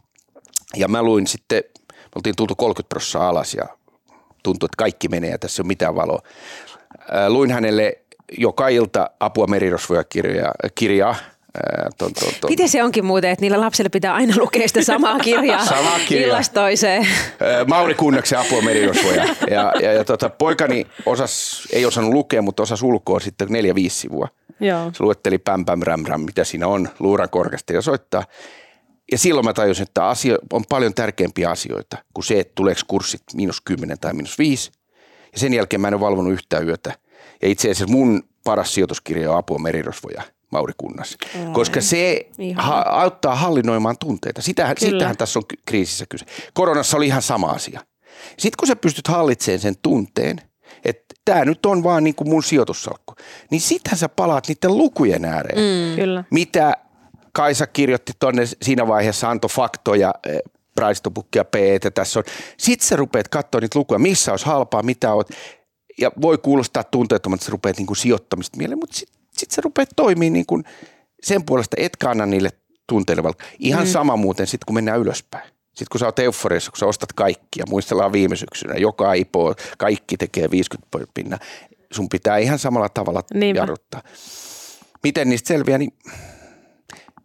Ja 0.76 0.88
mä 0.88 1.04
luin 1.04 1.28
sitten, 1.28 1.64
me 1.96 2.12
oltiin 2.16 2.36
tultu 2.36 2.56
30 2.56 2.90
prosenttia 2.90 3.30
alas 3.30 3.54
ja 3.54 3.66
tuntui, 4.44 4.68
että 4.68 4.78
kaikki 4.78 5.08
menee 5.08 5.30
ja 5.30 5.38
tässä 5.38 5.62
ole 5.62 5.68
mitään 5.68 5.96
valoa. 5.96 6.22
Luin 7.30 7.52
hänelle 7.52 8.02
joka 8.38 8.68
ilta 8.68 9.10
apua 9.20 9.48
merirosvoja 9.48 10.04
kirjaa, 10.04 10.54
kirjaa 10.76 11.16
ton, 11.98 12.14
ton, 12.14 12.34
ton. 12.42 12.50
Miten 12.50 12.70
se 12.70 12.84
onkin 12.84 13.06
muuten, 13.06 13.30
että 13.30 13.42
niillä 13.42 13.62
lapsilla 13.62 13.90
pitää 13.90 14.14
aina 14.14 14.34
lukea 14.38 14.68
sitä 14.68 14.84
samaa 14.84 15.20
kirjaa 15.20 15.66
Sama 15.76 16.00
kirja. 16.08 16.28
illasta 16.28 16.62
toiseen? 16.62 17.08
Mauri 17.68 17.96
Kunnaksen 17.96 18.40
apua 18.40 18.62
merirosvoja. 18.62 19.36
Ja, 19.52 19.74
ja, 19.82 19.94
ja 19.94 20.04
tota, 20.04 20.30
poikani 20.30 20.88
osas, 21.06 21.62
ei 21.72 21.86
osannut 21.86 22.14
lukea, 22.14 22.42
mutta 22.42 22.64
osasi 22.64 22.86
ulkoa 22.86 23.20
sitten 23.20 23.48
neljä-viisi 23.52 24.00
sivua. 24.00 24.28
Joo. 24.60 24.92
Se 24.94 25.04
luetteli 25.04 25.38
päm, 25.38 25.66
päm, 25.66 25.82
räm, 25.82 26.06
räm, 26.06 26.22
mitä 26.22 26.44
siinä 26.44 26.68
on, 26.68 26.90
luuran 27.00 27.30
korkeasti 27.30 27.74
ja 27.74 27.82
soittaa. 27.82 28.24
Ja 29.12 29.18
silloin 29.18 29.46
mä 29.46 29.54
tajusin, 29.54 29.84
että 29.84 30.08
asia 30.08 30.38
on 30.54 30.64
paljon 30.70 30.94
tärkeämpiä 30.94 31.50
asioita 31.50 31.98
kuin 32.14 32.26
se, 32.26 32.40
että 32.40 32.52
tuleeko 32.56 32.82
kurssit 32.88 33.24
miinus 33.34 33.62
kymmenen 33.62 34.00
tai 34.00 34.14
miinus 34.14 34.38
viisi. 34.38 34.72
Ja 35.34 35.40
sen 35.40 35.54
jälkeen 35.54 35.82
mä 35.82 35.88
en 35.88 35.94
ole 35.94 36.02
valvonut 36.02 36.34
yhtään 36.34 36.68
yötä. 36.68 36.94
Ja 37.42 37.48
itse 37.48 37.72
asiassa 37.72 37.94
mun 37.94 38.24
paras 38.44 38.74
sijoituskirja 38.74 39.32
on 39.32 39.38
Apua 39.38 39.60
merirosvoja– 39.60 40.22
Mauri 40.52 40.74
Kunnas, 40.78 41.18
Ai. 41.36 41.54
koska 41.54 41.82
se 41.82 42.30
ha- 42.56 42.86
auttaa 42.90 43.36
hallinnoimaan 43.36 43.98
tunteita. 44.00 44.42
Sitähän, 44.42 44.76
sitähän 44.80 45.18
tässä 45.18 45.40
on 45.40 45.44
kriisissä 45.66 46.06
kyse. 46.10 46.26
Koronassa 46.54 46.98
oli 46.98 47.08
ihan 47.08 47.22
sama 47.22 47.48
asia. 47.48 47.82
Sitten 48.38 48.58
kun 48.60 48.68
sä 48.68 48.76
pystyt 48.76 49.08
hallitsemaan 49.08 49.60
sen 49.60 49.76
tunteen, 49.82 50.42
että 50.86 51.16
tämä 51.26 51.46
nyt 51.46 51.66
on 51.66 51.84
vaan 51.84 52.04
niin 52.04 52.16
kuin 52.16 52.30
mun 52.30 52.44
sijoitussalkku, 52.44 53.16
niin 53.52 53.62
sitten 53.62 53.98
sä 53.98 54.10
palaat 54.10 54.48
niiden 54.48 54.78
lukujen 54.78 55.26
ääreen. 55.26 55.90
Mm. 55.90 55.96
Kyllä. 55.96 56.24
Mitä 56.32 56.74
Kaisa 57.34 57.68
kirjoitti 57.68 58.14
tuonne 58.20 58.44
siinä 58.62 58.88
vaiheessa, 58.88 59.30
antoi 59.30 59.50
faktoja, 59.50 60.14
price 60.76 61.02
to 61.02 61.12
ja 61.36 61.46
P, 61.46 61.56
että 61.56 61.92
tässä 61.92 62.20
on. 62.20 62.24
Sitten 62.58 62.88
sä 62.88 62.96
rupeat 62.96 63.28
katsoa 63.28 63.62
niitä 63.62 63.80
lukuja, 63.80 64.00
missä 64.00 64.32
olisi 64.32 64.46
halpaa, 64.46 64.84
mitä 64.84 65.14
oot. 65.14 65.30
Ja 66.00 66.12
voi 66.22 66.38
kuulostaa 66.38 66.84
tunteettomalta, 66.84 67.40
että 67.40 67.46
sä 67.46 67.52
rupeat 67.52 67.78
niin 67.78 67.88
kuin 67.88 67.98
sijoittamista 67.98 68.58
mieleen, 68.58 68.80
mutta 68.80 68.98
sitten 68.98 69.21
sitten 69.42 69.56
sä 69.56 69.62
rupeat 69.62 69.90
toimimaan 69.96 70.34
niin 70.34 70.46
kuin 70.46 70.64
sen 71.24 71.46
puolesta, 71.46 71.76
etkä 71.80 72.10
anna 72.10 72.26
niille 72.26 72.50
tunteille 72.88 73.24
Ihan 73.60 73.84
mm. 73.84 73.92
sama 73.92 74.16
muuten 74.18 74.48
sitten, 74.48 74.66
kun 74.66 74.76
mennään 74.76 75.00
ylöspäin. 75.00 75.50
Sitten 75.68 75.88
kun 75.92 76.00
sä 76.00 76.06
oot 76.06 76.20
euforiassa, 76.20 76.72
kun 76.72 76.78
sä 76.78 76.86
ostat 76.86 77.14
kaikkia, 77.14 77.66
muistellaan 77.70 78.12
viime 78.12 78.36
syksynä, 78.36 78.74
joka 78.76 79.14
IPO, 79.14 79.56
kaikki 79.78 80.18
tekee 80.18 80.52
50 80.52 80.88
pinna, 81.14 81.38
sun 81.94 82.10
pitää 82.10 82.38
ihan 82.38 82.60
samalla 82.60 82.90
tavalla 82.90 83.24
Niinpä. 83.34 83.60
jarruttaa. 83.60 84.02
Miten 85.04 85.30
niistä 85.30 85.48
selviää, 85.48 85.78
niin 85.78 85.94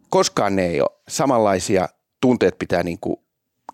koskaan 0.09 0.55
ne 0.55 0.65
ei 0.65 0.81
ole 0.81 0.89
samanlaisia 1.09 1.89
tunteet 2.21 2.59
pitää 2.59 2.83
niin 2.83 2.97
kuin 3.01 3.17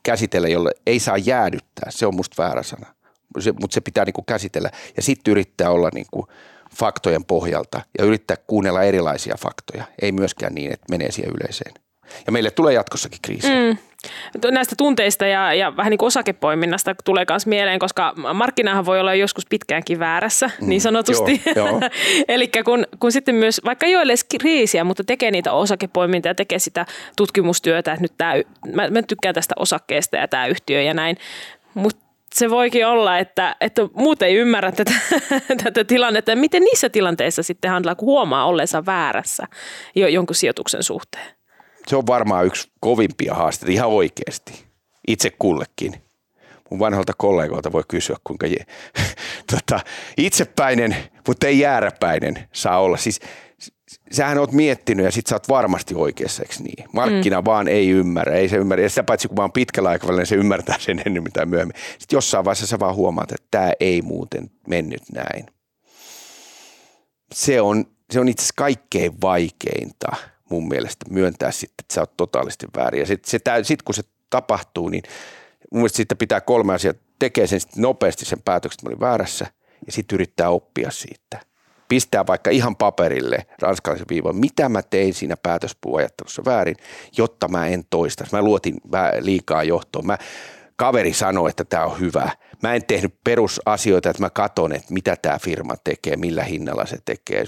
käsitellä, 0.03 0.47
jolle 0.47 0.71
ei 0.87 0.99
saa 0.99 1.17
jäädyttää. 1.17 1.91
Se 1.91 2.05
on 2.05 2.15
musta 2.15 2.43
väärä 2.43 2.63
sana, 2.63 2.95
se, 3.39 3.51
mutta 3.51 3.73
se 3.73 3.81
pitää 3.81 4.05
niin 4.05 4.13
kuin 4.13 4.25
käsitellä 4.25 4.71
ja 4.97 5.01
sitten 5.01 5.31
yrittää 5.31 5.69
olla 5.69 5.89
niin 5.93 6.07
kuin– 6.11 6.27
faktojen 6.75 7.25
pohjalta 7.25 7.81
ja 7.97 8.05
yrittää 8.05 8.37
kuunnella 8.47 8.83
erilaisia 8.83 9.35
faktoja. 9.39 9.83
Ei 10.01 10.11
myöskään 10.11 10.55
niin, 10.55 10.73
että 10.73 10.85
menee 10.89 11.11
siihen 11.11 11.33
yleiseen. 11.41 11.73
Ja 12.25 12.31
meille 12.31 12.51
tulee 12.51 12.73
jatkossakin 12.73 13.19
kriisi. 13.21 13.47
Mm. 13.47 13.77
Näistä 14.51 14.75
tunteista 14.77 15.25
ja, 15.25 15.53
ja 15.53 15.77
vähän 15.77 15.89
niin 15.89 15.97
kuin 15.97 16.07
osakepoiminnasta 16.07 16.95
tulee 17.05 17.25
myös 17.29 17.45
mieleen, 17.45 17.79
koska 17.79 18.13
markkinahan 18.33 18.85
voi 18.85 18.99
olla 18.99 19.15
joskus 19.15 19.45
pitkäänkin 19.49 19.99
väärässä, 19.99 20.49
mm. 20.61 20.69
niin 20.69 20.81
sanotusti. 20.81 21.41
Eli 22.27 22.49
kun, 22.65 22.85
kun 22.99 23.11
sitten 23.11 23.35
myös, 23.35 23.61
vaikka 23.65 23.85
ei 23.85 23.95
ole 23.95 24.03
edes 24.03 24.23
kriisiä, 24.23 24.83
mutta 24.83 25.03
tekee 25.03 25.31
niitä 25.31 25.51
osakepoimintaa 25.51 26.29
ja 26.29 26.35
tekee 26.35 26.59
sitä 26.59 26.85
tutkimustyötä, 27.15 27.91
että 27.91 28.01
nyt 28.01 28.13
tämä, 28.17 28.33
mä, 28.73 28.89
mä 28.89 29.01
tykkään 29.01 29.35
tästä 29.35 29.55
osakkeesta 29.59 30.17
ja 30.17 30.27
tämä 30.27 30.47
yhtiö 30.47 30.81
ja 30.81 30.93
näin, 30.93 31.17
mutta 31.73 32.02
se 32.33 32.49
voikin 32.49 32.87
olla, 32.87 33.17
että, 33.17 33.55
että 33.61 33.81
muut 33.93 34.21
ei 34.21 34.35
ymmärrä 34.35 34.71
tätä, 34.71 34.93
tätä 35.63 35.83
tilannetta. 35.83 36.35
Miten 36.35 36.63
niissä 36.63 36.89
tilanteissa 36.89 37.43
sitten 37.43 37.71
handlaa, 37.71 37.95
kun 37.95 38.05
huomaa 38.05 38.45
olleensa 38.45 38.85
väärässä 38.85 39.47
jo 39.95 40.07
jonkun 40.07 40.35
sijoituksen 40.35 40.83
suhteen? 40.83 41.35
Se 41.87 41.95
on 41.95 42.07
varmaan 42.07 42.45
yksi 42.45 42.71
kovimpia 42.79 43.33
haasteita 43.33 43.71
ihan 43.71 43.89
oikeasti. 43.89 44.65
Itse 45.07 45.29
kullekin. 45.39 45.93
Mun 46.69 46.79
vanhalta 46.79 47.13
kollegoilta 47.17 47.71
voi 47.71 47.83
kysyä, 47.87 48.15
kuinka 48.23 48.47
je, 48.47 48.65
tota, 49.51 49.79
itsepäinen, 50.17 50.95
mutta 51.27 51.47
ei 51.47 51.59
jääräpäinen 51.59 52.47
saa 52.53 52.79
olla. 52.79 52.97
Siis 52.97 53.19
sähän 54.13 54.37
oot 54.37 54.51
miettinyt 54.51 55.05
ja 55.05 55.11
sit 55.11 55.27
sä 55.27 55.35
oot 55.35 55.49
varmasti 55.49 55.95
oikeassa, 55.95 56.43
eikö 56.43 56.55
niin? 56.59 56.89
Markkina 56.93 57.41
mm. 57.41 57.45
vaan 57.45 57.67
ei 57.67 57.89
ymmärrä, 57.89 58.35
ei 58.35 58.49
se 58.49 58.55
ymmärrä. 58.55 58.83
Ja 58.83 58.89
sitä 58.89 59.03
paitsi 59.03 59.27
kun 59.27 59.37
vaan 59.37 59.51
pitkällä 59.51 59.89
aikavälillä, 59.89 60.21
niin 60.21 60.27
se 60.27 60.35
ymmärtää 60.35 60.75
sen 60.79 61.01
ennen 61.05 61.23
mitä 61.23 61.45
myöhemmin. 61.45 61.75
Sitten 61.99 62.17
jossain 62.17 62.45
vaiheessa 62.45 62.67
sä 62.67 62.79
vaan 62.79 62.95
huomaat, 62.95 63.31
että 63.31 63.47
tämä 63.51 63.71
ei 63.79 64.01
muuten 64.01 64.51
mennyt 64.67 65.01
näin. 65.13 65.45
Se 67.33 67.61
on, 67.61 67.85
se 68.11 68.19
on 68.19 68.27
itse 68.27 68.41
asiassa 68.41 68.53
kaikkein 68.57 69.21
vaikeinta 69.21 70.07
mun 70.49 70.67
mielestä 70.67 71.05
myöntää 71.09 71.51
sitten, 71.51 71.83
että 71.83 71.93
sä 71.93 72.01
oot 72.01 72.17
totaalisesti 72.17 72.67
väärin. 72.75 72.99
Ja 72.99 73.05
sitten 73.05 73.65
sit, 73.65 73.81
kun 73.81 73.95
se 73.95 74.03
tapahtuu, 74.29 74.89
niin 74.89 75.03
mun 75.71 75.79
mielestä 75.79 75.95
siitä 75.95 76.15
pitää 76.15 76.41
kolme 76.41 76.73
asiaa. 76.73 76.93
Tekee 77.19 77.47
sen 77.47 77.59
nopeasti 77.75 78.25
sen 78.25 78.41
päätöksen, 78.41 78.77
että 78.77 78.85
mä 78.85 78.89
olin 78.89 78.99
väärässä 78.99 79.45
ja 79.85 79.91
sitten 79.91 80.15
yrittää 80.15 80.49
oppia 80.49 80.91
siitä– 80.91 81.39
pistää 81.93 82.27
vaikka 82.27 82.49
ihan 82.49 82.75
paperille 82.75 83.45
ranskalaisen 83.61 84.05
viivan, 84.09 84.35
mitä 84.35 84.69
mä 84.69 84.81
tein 84.81 85.13
siinä 85.13 85.37
päätöspuuajattelussa 85.43 86.45
väärin, 86.45 86.75
jotta 87.17 87.47
mä 87.47 87.67
en 87.67 87.83
toista. 87.89 88.25
Mä 88.31 88.41
luotin 88.41 88.75
liikaa 89.19 89.63
johtoon. 89.63 90.05
Mä, 90.05 90.17
kaveri 90.75 91.13
sanoi, 91.13 91.49
että 91.49 91.63
tämä 91.63 91.85
on 91.85 91.99
hyvä. 91.99 92.29
Mä 92.63 92.73
en 92.73 92.85
tehnyt 92.85 93.13
perusasioita, 93.23 94.09
että 94.09 94.21
mä 94.21 94.29
katon, 94.29 94.71
että 94.75 94.93
mitä 94.93 95.15
tämä 95.21 95.39
firma 95.39 95.75
tekee, 95.83 96.15
millä 96.15 96.43
hinnalla 96.43 96.85
se 96.85 96.97
tekee. 97.05 97.45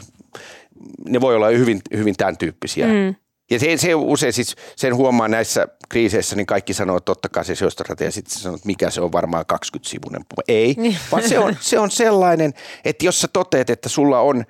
Ne 1.10 1.22
voi 1.22 1.36
olla 1.36 1.48
hyvin, 1.48 1.82
hyvin 1.98 2.16
tämän 2.18 2.38
tyyppisiä. 2.38 2.88
Mm. 2.88 3.16
Ja 3.52 3.60
se, 3.60 3.78
se 3.78 3.96
usein 3.96 4.34
siis, 4.34 4.56
sen 4.76 4.96
huomaa 4.96 5.28
näissä 5.28 5.68
kriiseissä, 5.90 6.36
niin 6.36 6.46
kaikki 6.46 6.74
sanoo, 6.74 6.98
että 6.98 7.06
totta 7.06 7.30
kai 7.30 7.46
se 7.46 7.56
syöstrategia, 7.56 8.12
sitten 8.12 8.40
sanoo, 8.40 8.56
että 8.56 8.68
mikä 8.68 8.90
se 8.90 9.02
on 9.02 9.12
varmaan 9.12 9.46
20-sivunen. 9.54 10.22
Ei, 10.48 10.76
vaan 11.12 11.30
se 11.30 11.40
on, 11.40 11.56
se 11.60 11.80
on 11.80 11.92
sellainen, 11.92 12.54
että 12.86 13.06
jos 13.06 13.22
sä 13.22 13.28
toteet, 13.28 13.70
että 13.70 13.90
sulla 13.90 14.20
on, 14.20 14.44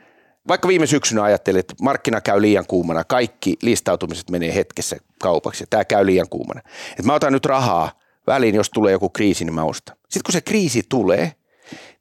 vaikka 0.48 0.68
viime 0.68 0.88
syksynä 0.88 1.24
ajattelit, 1.24 1.60
että 1.60 1.84
markkina 1.84 2.22
käy 2.22 2.42
liian 2.42 2.66
kuumana, 2.68 3.04
kaikki 3.04 3.56
listautumiset 3.62 4.30
menee 4.30 4.56
hetkessä 4.56 4.98
kaupaksi 5.22 5.64
ja 5.64 5.68
tämä 5.70 5.86
käy 5.86 6.06
liian 6.06 6.30
kuumana. 6.30 6.62
Että 6.90 7.04
mä 7.04 7.14
otan 7.14 7.34
nyt 7.34 7.46
rahaa 7.46 7.92
väliin, 8.28 8.56
jos 8.56 8.70
tulee 8.70 8.92
joku 8.92 9.10
kriisi, 9.10 9.46
niin 9.46 9.56
mä 9.56 9.64
ostan. 9.64 9.98
Sitten 9.98 10.24
kun 10.26 10.34
se 10.34 10.42
kriisi 10.42 10.84
tulee, 10.90 11.32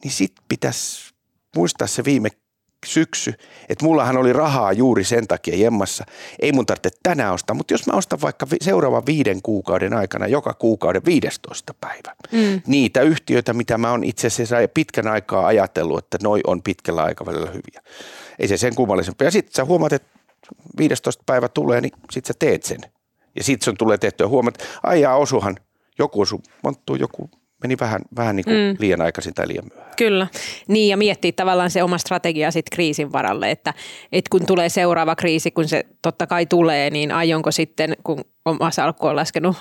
niin 0.04 0.12
sitten 0.12 0.44
pitäisi 0.48 1.14
muistaa 1.56 1.86
se 1.86 2.04
viime 2.04 2.28
syksy, 2.84 3.34
että 3.68 3.84
mullahan 3.84 4.16
oli 4.16 4.32
rahaa 4.32 4.72
juuri 4.72 5.04
sen 5.04 5.26
takia 5.26 5.56
jemmassa. 5.56 6.04
Ei 6.38 6.52
mun 6.52 6.66
tarvitse 6.66 6.90
tänään 7.02 7.34
ostaa, 7.34 7.54
mutta 7.54 7.74
jos 7.74 7.86
mä 7.86 7.96
ostan 7.96 8.20
vaikka 8.20 8.46
seuraavan 8.62 9.06
viiden 9.06 9.42
kuukauden 9.42 9.94
aikana 9.94 10.26
joka 10.26 10.54
kuukauden 10.54 11.04
15 11.04 11.74
päivä, 11.80 12.16
mm. 12.32 12.62
niitä 12.66 13.02
yhtiöitä, 13.02 13.52
mitä 13.52 13.78
mä 13.78 13.90
oon 13.90 14.04
itse 14.04 14.26
asiassa 14.26 14.56
pitkän 14.74 15.06
aikaa 15.06 15.46
ajatellut, 15.46 16.04
että 16.04 16.18
noi 16.22 16.40
on 16.46 16.62
pitkällä 16.62 17.02
aikavälillä 17.02 17.46
hyviä. 17.46 17.82
Ei 18.38 18.48
se 18.48 18.56
sen 18.56 18.74
kummallisempaa. 18.74 19.24
Ja 19.26 19.30
sitten 19.30 19.54
sä 19.54 19.64
huomaat, 19.64 19.92
että 19.92 20.08
15 20.78 21.22
päivä 21.26 21.48
tulee, 21.48 21.80
niin 21.80 21.92
sit 22.10 22.24
sä 22.24 22.34
teet 22.38 22.62
sen. 22.62 22.80
Ja 23.36 23.44
sitten 23.44 23.64
sun 23.64 23.76
tulee 23.76 23.98
tehtyä 23.98 24.28
huomaat, 24.28 24.54
että 24.54 24.78
aijaa 24.82 25.16
osuhan, 25.16 25.56
joku 25.98 26.20
osu, 26.20 26.42
monttuu 26.62 26.96
joku 26.96 27.30
meni 27.64 27.76
vähän, 27.80 28.00
vähän 28.16 28.36
niin 28.36 28.44
kuin 28.44 28.56
mm. 28.56 28.76
liian 28.78 29.00
aikaisin 29.00 29.34
tai 29.34 29.48
liian 29.48 29.64
myöhään. 29.74 29.94
Kyllä. 29.96 30.26
Niin 30.68 30.88
ja 30.88 30.96
miettii 30.96 31.32
tavallaan 31.32 31.70
se 31.70 31.82
oma 31.82 31.98
strategia 31.98 32.50
sitten 32.50 32.74
kriisin 32.76 33.12
varalle, 33.12 33.50
että, 33.50 33.74
että 34.12 34.28
kun 34.30 34.46
tulee 34.46 34.68
seuraava 34.68 35.16
kriisi, 35.16 35.50
kun 35.50 35.68
se 35.68 35.86
totta 36.02 36.26
kai 36.26 36.46
tulee, 36.46 36.90
niin 36.90 37.12
aionko 37.12 37.50
sitten, 37.50 37.96
kun 38.04 38.24
oma 38.44 38.70
salkku 38.70 39.06
on 39.06 39.16
laskenut 39.16 39.56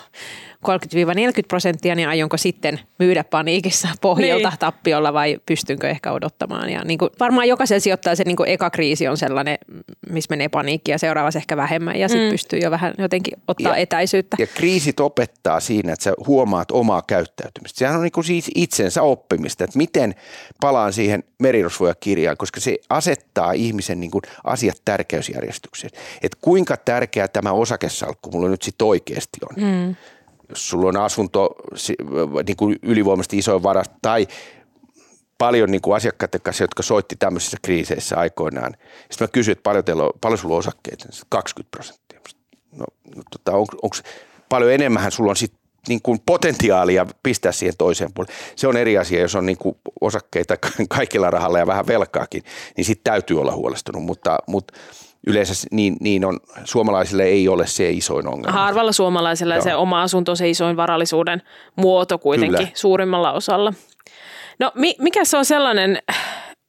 30-40 0.67 0.67
prosenttia, 1.47 1.95
niin 1.95 2.07
aionko 2.07 2.37
sitten 2.37 2.79
myydä 2.99 3.23
paniikissa 3.23 3.87
pohjalta 4.01 4.49
niin. 4.49 4.59
tappiolla 4.59 5.13
vai 5.13 5.37
pystynkö 5.45 5.89
ehkä 5.89 6.11
odottamaan. 6.11 6.69
Ja 6.69 6.81
niin 6.85 6.97
kuin, 6.97 7.11
varmaan 7.19 7.47
jokaisen 7.47 7.81
sijoittaa 7.81 8.15
se 8.15 8.23
niin 8.23 8.37
kuin 8.37 8.49
eka 8.49 8.69
kriisi 8.69 9.07
on 9.07 9.17
sellainen, 9.17 9.57
missä 10.09 10.27
menee 10.29 10.49
paniikki 10.49 10.91
ja 10.91 10.97
seuraavassa 10.97 11.39
ehkä 11.39 11.57
vähemmän 11.57 11.99
ja 11.99 12.09
sitten 12.09 12.27
mm. 12.27 12.31
pystyy 12.31 12.59
jo 12.59 12.71
vähän 12.71 12.93
jotenkin 12.97 13.33
ottaa 13.47 13.71
ja, 13.71 13.75
etäisyyttä. 13.75 14.37
Ja 14.39 14.47
kriisit 14.47 14.99
opettaa 14.99 15.59
siinä, 15.59 15.93
että 15.93 16.03
sä 16.03 16.13
huomaat 16.27 16.71
omaa 16.71 17.01
käyttäytymistä. 17.07 17.79
Sehän 17.79 17.95
on 17.95 18.03
niin 18.03 18.11
kuin 18.11 18.23
siis 18.23 18.51
itsensä 18.55 19.01
oppimista, 19.01 19.63
että 19.63 19.77
miten 19.77 20.15
palaan 20.61 20.93
siihen 20.93 21.23
merirosvoja 21.41 21.95
kirjaan, 21.95 22.37
koska 22.37 22.59
se 22.59 22.77
asettaa 22.89 23.51
ihmisen 23.51 23.99
niin 23.99 24.11
kuin 24.11 24.21
asiat 24.43 24.81
tärkeysjärjestykseen. 24.85 25.91
Että 26.21 26.37
kuinka 26.41 26.77
tärkeä 26.77 27.27
tämä 27.27 27.51
osakesalkku 27.51 28.31
mulla 28.31 28.49
nyt 28.49 28.63
sitten 28.73 28.87
oikeasti 28.87 29.37
on. 29.49 29.63
Mm 29.63 29.95
jos 30.49 30.69
sulla 30.69 30.89
on 30.89 30.97
asunto 30.97 31.55
niin 32.47 32.57
kuin 32.57 32.79
ylivoimaisesti 32.81 33.37
isoin 33.37 33.63
varasta 33.63 33.95
tai 34.01 34.27
paljon 35.37 35.71
niin 35.71 35.81
kuin 35.81 35.95
asiakkaiden 35.95 36.41
kanssa, 36.41 36.63
jotka 36.63 36.83
soitti 36.83 37.15
tämmöisissä 37.15 37.57
kriiseissä 37.61 38.17
aikoinaan. 38.17 38.75
Sitten 39.09 39.25
mä 39.25 39.31
kysyin, 39.31 39.51
että 39.51 39.63
paljon, 39.63 39.85
teillä 39.85 40.03
on, 40.03 40.09
paljon 40.21 40.37
sulla 40.37 40.55
on 40.55 40.59
osakkeita? 40.59 41.05
20 41.29 41.71
prosenttia. 41.71 42.19
No, 42.71 42.85
no 43.15 43.23
tota, 43.31 43.57
on, 43.57 43.65
onko 43.81 43.95
paljon 44.49 44.71
enemmän 44.71 45.11
sulla 45.11 45.29
on 45.29 45.35
sit 45.35 45.53
niin 45.87 46.01
kuin 46.01 46.19
potentiaalia 46.25 47.05
pistää 47.23 47.51
siihen 47.51 47.77
toiseen 47.77 48.13
puoleen. 48.13 48.35
Se 48.55 48.67
on 48.67 48.77
eri 48.77 48.97
asia, 48.97 49.21
jos 49.21 49.35
on 49.35 49.45
niin 49.45 49.57
kuin 49.57 49.75
osakkeita 50.01 50.57
kaikilla 50.97 51.29
rahalla 51.29 51.59
ja 51.59 51.67
vähän 51.67 51.87
velkaakin, 51.87 52.43
niin 52.77 52.85
sitten 52.85 53.11
täytyy 53.11 53.41
olla 53.41 53.55
huolestunut, 53.55 54.03
mutta, 54.03 54.37
mutta 54.47 54.73
yleensä 55.27 55.67
niin, 55.71 55.95
niin 55.99 56.25
on, 56.25 56.39
suomalaisille 56.63 57.23
ei 57.23 57.47
ole 57.47 57.67
se 57.67 57.89
isoin 57.89 58.27
ongelma. 58.27 58.57
Harvalla 58.57 58.91
suomalaisella 58.91 59.55
Joo. 59.55 59.63
se 59.63 59.75
oma 59.75 60.01
asunto 60.01 60.31
on 60.31 60.37
se 60.37 60.49
isoin 60.49 60.77
varallisuuden 60.77 61.41
muoto 61.75 62.17
kuitenkin 62.17 62.57
Kyllä. 62.57 62.71
suurimmalla 62.73 63.31
osalla. 63.31 63.73
No 64.59 64.71
mikä 64.99 65.25
se 65.25 65.37
on 65.37 65.45
sellainen 65.45 65.99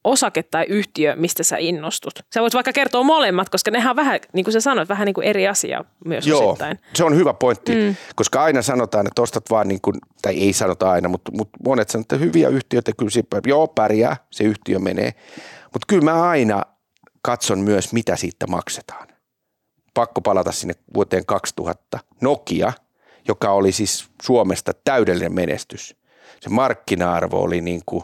osake 0.03 0.43
tai 0.43 0.65
yhtiö, 0.69 1.15
mistä 1.15 1.43
sä 1.43 1.57
innostut? 1.57 2.13
Sä 2.33 2.41
voit 2.41 2.53
vaikka 2.53 2.73
kertoa 2.73 3.03
molemmat, 3.03 3.49
koska 3.49 3.71
nehän 3.71 3.89
on 3.89 3.95
vähän, 3.95 4.19
niin 4.33 4.43
kuin 4.43 4.53
sä 4.53 4.61
sanoit, 4.61 4.89
vähän 4.89 5.05
niin 5.05 5.13
kuin 5.13 5.27
eri 5.27 5.47
asia 5.47 5.83
myös 6.05 6.27
Joo, 6.27 6.49
osittain. 6.49 6.79
se 6.93 7.03
on 7.03 7.15
hyvä 7.15 7.33
pointti, 7.33 7.75
mm. 7.75 7.95
koska 8.15 8.43
aina 8.43 8.61
sanotaan, 8.61 9.07
että 9.07 9.21
ostat 9.21 9.43
vaan 9.49 9.67
niin 9.67 9.81
kuin, 9.81 9.95
tai 10.21 10.37
ei 10.39 10.53
sanota 10.53 10.91
aina, 10.91 11.09
mutta, 11.09 11.31
mutta 11.31 11.57
monet 11.65 11.89
sanoo, 11.89 12.01
että 12.01 12.15
hyviä 12.15 12.49
yhtiöitä 12.49 12.91
kyllä, 12.97 13.41
joo 13.47 13.67
pärjää, 13.67 14.17
se 14.31 14.43
yhtiö 14.43 14.79
menee. 14.79 15.11
Mutta 15.63 15.85
kyllä 15.87 16.03
mä 16.03 16.23
aina 16.23 16.61
katson 17.25 17.59
myös, 17.59 17.93
mitä 17.93 18.15
siitä 18.15 18.47
maksetaan. 18.47 19.07
Pakko 19.93 20.21
palata 20.21 20.51
sinne 20.51 20.73
vuoteen 20.93 21.25
2000. 21.25 21.99
Nokia, 22.21 22.73
joka 23.27 23.51
oli 23.51 23.71
siis 23.71 24.09
Suomesta 24.21 24.71
täydellinen 24.83 25.33
menestys. 25.33 25.95
Se 26.41 26.49
markkina-arvo 26.49 27.41
oli 27.41 27.61
niin 27.61 27.81
kuin, 27.85 28.03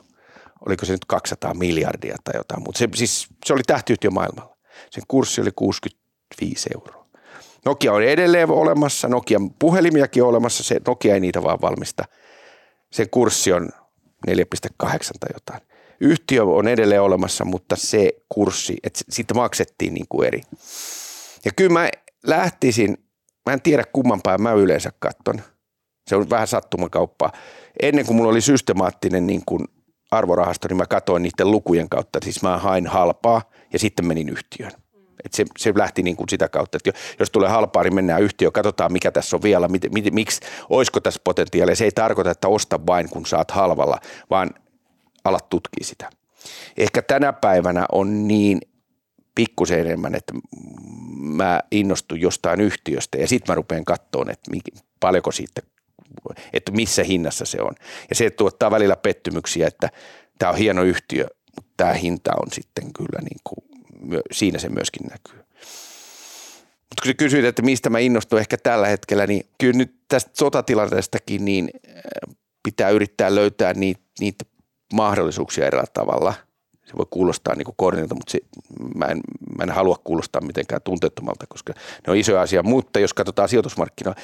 oliko 0.65 0.86
se 0.86 0.91
nyt 0.91 1.05
200 1.05 1.53
miljardia 1.53 2.15
tai 2.23 2.34
jotain, 2.38 2.63
mutta 2.63 2.77
se, 2.77 2.88
siis, 2.95 3.27
se 3.45 3.53
oli 3.53 3.62
tähtiyhtiö 3.67 4.10
maailmalla. 4.10 4.57
Sen 4.89 5.03
kurssi 5.07 5.41
oli 5.41 5.51
65 5.55 6.69
euroa. 6.75 7.07
Nokia 7.65 7.93
on 7.93 8.03
edelleen 8.03 8.49
olemassa, 8.49 9.07
Nokian 9.07 9.49
puhelimiakin 9.49 10.23
on 10.23 10.29
olemassa, 10.29 10.63
se 10.63 10.81
Nokia 10.88 11.13
ei 11.13 11.19
niitä 11.19 11.43
vaan 11.43 11.62
valmista. 11.62 12.03
Sen 12.91 13.10
kurssi 13.10 13.53
on 13.53 13.69
4,8 14.27 14.89
tai 15.19 15.29
jotain 15.34 15.70
yhtiö 16.02 16.44
on 16.44 16.68
edelleen 16.68 17.02
olemassa, 17.02 17.46
mutta 17.46 17.76
se 17.76 18.12
kurssi, 18.30 18.78
että 18.84 19.00
siitä 19.10 19.34
maksettiin 19.34 19.94
niin 19.94 20.06
kuin 20.10 20.28
eri. 20.28 20.42
Ja 21.46 21.52
kyllä 21.56 21.74
mä 21.74 21.90
lähtisin, 22.28 22.98
mä 23.46 23.54
en 23.54 23.62
tiedä 23.62 23.84
kumman 23.94 24.22
päin 24.24 24.42
mä 24.42 24.54
yleensä 24.54 24.92
katton. 25.00 25.42
Se 26.10 26.16
on 26.16 26.30
vähän 26.30 26.48
sattumakauppaa. 26.48 27.32
Ennen 27.82 28.06
kuin 28.06 28.18
mulla 28.18 28.30
oli 28.30 28.42
systemaattinen 28.42 29.28
niin 29.28 29.42
kuin 29.46 29.68
arvorahasto, 30.12 30.68
niin 30.68 30.78
mä 30.78 30.86
katsoin 30.86 31.24
niiden 31.24 31.52
lukujen 31.52 31.90
kautta. 31.90 32.20
Siis 32.24 32.42
mä 32.42 32.58
hain 32.58 32.88
halpaa 32.88 33.42
ja 33.74 33.80
sitten 33.80 34.06
menin 34.06 34.30
yhtiöön. 34.30 34.72
Et 35.26 35.34
se, 35.34 35.46
se 35.58 35.74
lähti 35.76 36.04
niin 36.04 36.16
kuin 36.16 36.30
sitä 36.30 36.50
kautta, 36.50 36.78
että 36.78 37.00
jos 37.20 37.30
tulee 37.30 37.50
halpaa, 37.50 37.84
niin 37.84 37.96
mennään 37.96 38.22
yhtiöön, 38.22 38.54
katsotaan 38.54 38.94
mikä 38.94 39.12
tässä 39.12 39.36
on 39.36 39.42
vielä, 39.42 39.68
mit, 39.68 39.88
mit, 39.94 40.14
miksi, 40.14 40.42
olisiko 40.70 41.00
tässä 41.00 41.22
potentiaalia. 41.24 41.76
Se 41.76 41.86
ei 41.86 41.92
tarkoita, 41.92 42.32
että 42.32 42.48
osta 42.48 42.86
vain 42.88 43.10
kun 43.10 43.26
saat 43.26 43.52
halvalla, 43.52 43.98
vaan 44.30 44.50
alat 45.23 45.49
tutkia 45.49 45.86
sitä. 45.86 46.10
Ehkä 46.77 47.01
tänä 47.01 47.34
päivänä 47.34 47.86
on 47.91 48.27
niin 48.27 48.60
pikkusen 49.36 49.79
enemmän, 49.79 50.15
että 50.15 50.34
mä 51.17 51.60
innostun 51.71 52.21
jostain 52.21 52.62
yhtiöstä 52.62 53.17
ja 53.17 53.27
sitten 53.27 53.51
mä 53.51 53.55
rupean 53.55 53.86
katsoa, 53.86 54.25
että 54.29 54.51
paljonko 54.99 55.31
siitä, 55.31 55.62
että 56.53 56.71
missä 56.71 57.03
hinnassa 57.03 57.45
se 57.45 57.62
on. 57.62 57.75
Ja 58.10 58.15
se 58.15 58.29
tuottaa 58.29 58.71
välillä 58.71 58.95
pettymyksiä, 58.95 59.67
että 59.67 59.89
tämä 60.39 60.51
on 60.51 60.57
hieno 60.57 60.84
yhtiö, 60.84 61.27
mutta 61.55 61.71
tämä 61.77 61.93
hinta 61.93 62.31
on 62.41 62.47
sitten 62.51 62.93
kyllä 62.93 63.19
niin 63.21 63.39
kuin, 63.43 63.57
siinä 64.31 64.60
se 64.60 64.69
myöskin 64.69 65.07
näkyy. 65.07 65.45
Mutta 66.89 67.03
kun 67.03 67.15
kysyit, 67.17 67.45
että 67.45 67.62
mistä 67.62 67.89
mä 67.89 67.99
innostun 67.99 68.39
ehkä 68.39 68.57
tällä 68.57 68.88
hetkellä, 68.88 69.27
niin 69.27 69.45
kyllä 69.57 69.77
nyt 69.77 69.95
tästä 70.07 70.31
sotatilanteestakin 70.34 71.45
niin 71.45 71.69
pitää 72.63 72.89
yrittää 72.89 73.36
löytää 73.36 73.73
niitä, 73.73 74.01
niitä 74.19 74.45
mahdollisuuksia 74.93 75.67
eräällä 75.67 75.91
tavalla. 75.93 76.34
Se 76.86 76.97
voi 76.97 77.06
kuulostaa 77.10 77.56
niin 77.56 77.67
kornilta, 77.75 78.15
mutta 78.15 78.32
se, 78.32 78.39
mä, 78.95 79.06
en, 79.06 79.21
mä 79.58 79.63
en 79.63 79.69
halua 79.69 79.95
kuulostaa 80.04 80.41
mitenkään 80.41 80.82
tunteettomalta, 80.84 81.45
koska 81.49 81.73
ne 82.08 82.12
on 82.12 82.17
iso 82.17 82.39
asia. 82.39 82.63
Mutta 82.63 82.99
jos 82.99 83.13
katsotaan 83.13 83.49
sijoitusmarkkinoita, 83.49 84.21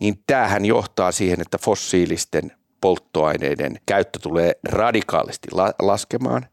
niin 0.00 0.22
tämähän 0.26 0.64
johtaa 0.64 1.12
siihen, 1.12 1.40
että 1.40 1.58
fossiilisten 1.58 2.52
polttoaineiden 2.80 3.80
käyttö 3.86 4.18
tulee 4.18 4.52
radikaalisti 4.68 5.48
la- 5.52 5.74
laskemaan. 5.82 6.46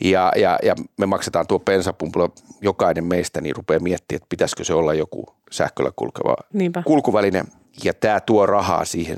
Ja, 0.00 0.32
ja, 0.36 0.58
ja 0.62 0.74
me 0.98 1.06
maksetaan 1.06 1.46
tuo 1.46 1.58
bensapumpulla, 1.58 2.28
jokainen 2.62 3.04
meistä 3.04 3.40
niin 3.40 3.56
rupeaa 3.56 3.80
miettimään, 3.80 4.16
että 4.16 4.26
pitäisikö 4.28 4.64
se 4.64 4.74
olla 4.74 4.94
joku 4.94 5.24
sähköllä 5.50 5.90
kulkeva 5.96 6.36
Niinpä. 6.52 6.82
kulkuväline. 6.86 7.44
Ja 7.84 7.94
tämä 7.94 8.20
tuo 8.20 8.46
rahaa 8.46 8.84
siihen 8.84 9.16